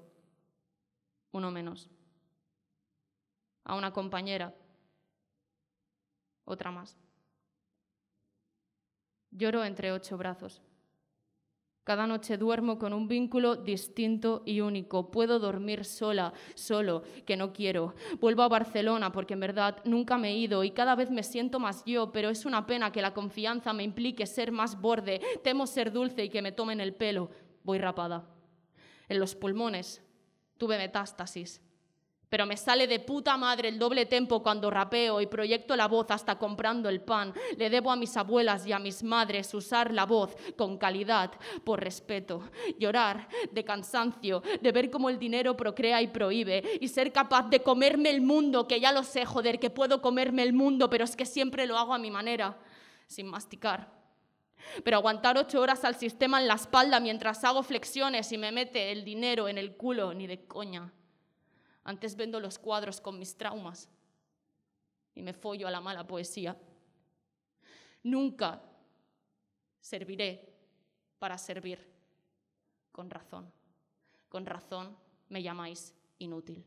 uno 1.33 1.51
menos. 1.51 1.91
A 3.65 3.75
una 3.75 3.93
compañera, 3.93 4.55
otra 6.45 6.71
más. 6.71 6.97
Lloro 9.33 9.65
entre 9.65 9.91
ocho 9.91 10.17
brazos. 10.17 10.63
Cada 11.87 12.09
noche 12.09 12.37
duermo 12.37 12.81
con 12.81 12.93
un 12.93 13.07
vínculo 13.07 13.55
distinto 13.55 14.43
y 14.45 14.61
único. 14.61 15.13
Puedo 15.13 15.39
dormir 15.39 15.85
sola, 15.85 16.33
solo, 16.57 17.05
que 17.25 17.37
no 17.37 17.53
quiero. 17.53 17.95
Vuelvo 18.19 18.43
a 18.43 18.49
Barcelona 18.49 19.13
porque 19.13 19.35
en 19.35 19.41
verdad 19.41 19.77
nunca 19.85 20.19
me 20.19 20.31
he 20.31 20.37
ido 20.37 20.65
y 20.65 20.73
cada 20.73 20.97
vez 20.97 21.13
me 21.13 21.23
siento 21.23 21.61
más 21.61 21.85
yo, 21.85 22.11
pero 22.11 22.29
es 22.29 22.45
una 22.45 22.67
pena 22.67 22.91
que 22.91 23.03
la 23.03 23.15
confianza 23.15 23.73
me 23.73 23.85
implique 23.85 24.27
ser 24.27 24.51
más 24.51 24.81
borde. 24.81 25.21
Temo 25.45 25.69
ser 25.69 25.93
dulce 25.93 26.25
y 26.25 26.29
que 26.29 26.43
me 26.43 26.51
tomen 26.51 26.81
el 26.81 26.93
pelo. 26.93 27.31
Voy 27.63 27.79
rapada. 27.79 28.27
En 29.09 29.21
los 29.21 29.37
pulmones 29.37 30.03
tuve 30.59 30.79
metástasis. 30.79 31.63
Pero 32.29 32.45
me 32.45 32.57
sale 32.57 32.89
de 32.89 32.99
puta 32.99 33.37
madre 33.37 33.69
el 33.69 33.79
doble 33.79 34.05
tempo 34.05 34.43
cuando 34.43 34.69
rapeo 34.69 35.21
y 35.21 35.27
proyecto 35.27 35.77
la 35.77 35.87
voz 35.87 36.07
hasta 36.11 36.39
comprando 36.39 36.89
el 36.89 37.01
pan. 37.01 37.33
Le 37.57 37.71
debo 37.71 37.93
a 37.93 37.97
mis 37.97 38.17
abuelas 38.17 38.67
y 38.67 38.73
a 38.73 38.81
mis 38.81 39.05
madres 39.05 39.55
usar 39.55 39.93
la 39.93 40.07
voz 40.07 40.35
con 40.57 40.77
calidad, 40.77 41.31
por 41.63 41.81
respeto. 41.81 42.51
Llorar 42.79 43.29
de 43.53 43.65
cansancio, 43.65 44.43
de 44.61 44.73
ver 44.73 44.91
cómo 44.91 45.09
el 45.09 45.21
dinero 45.21 45.57
procrea 45.57 46.03
y 46.03 46.09
prohíbe 46.09 46.65
y 46.81 46.89
ser 46.89 47.13
capaz 47.13 47.49
de 47.49 47.63
comerme 47.63 48.11
el 48.11 48.23
mundo, 48.23 48.67
que 48.67 48.81
ya 48.81 48.91
lo 48.91 49.05
sé, 49.05 49.25
joder, 49.25 49.61
que 49.61 49.71
puedo 49.71 50.03
comerme 50.03 50.43
el 50.43 50.53
mundo, 50.53 50.91
pero 50.91 51.05
es 51.05 51.15
que 51.15 51.27
siempre 51.27 51.67
lo 51.67 51.79
hago 51.79 51.95
a 51.95 51.99
mi 51.99 52.11
manera, 52.11 52.59
sin 53.07 53.29
masticar. 53.29 53.95
Pero 54.83 54.97
aguantar 54.97 55.39
ocho 55.39 55.61
horas 55.61 55.85
al 55.85 55.95
sistema 55.95 56.41
en 56.41 56.49
la 56.49 56.55
espalda 56.55 56.99
mientras 56.99 57.45
hago 57.45 57.63
flexiones 57.63 58.33
y 58.33 58.39
me 58.39 58.51
mete 58.51 58.91
el 58.91 59.05
dinero 59.05 59.47
en 59.47 59.59
el 59.59 59.77
culo, 59.77 60.13
ni 60.13 60.27
de 60.27 60.45
coña. 60.45 60.93
Antes 61.87 62.17
vendo 62.17 62.41
los 62.41 62.59
cuadros 62.59 63.01
con 63.01 63.17
mis 63.17 63.37
traumas 63.37 63.89
y 65.15 65.23
me 65.23 65.33
follo 65.33 65.69
a 65.69 65.71
la 65.71 65.81
mala 65.81 66.05
poesía. 66.05 66.57
Nunca 68.03 68.61
serviré 69.81 70.53
para 71.21 71.39
servir. 71.39 71.79
Con 72.91 73.09
razón, 73.09 73.53
con 74.29 74.47
razón 74.47 74.97
me 75.29 75.45
llamáis 75.45 75.95
inútil. 76.19 76.65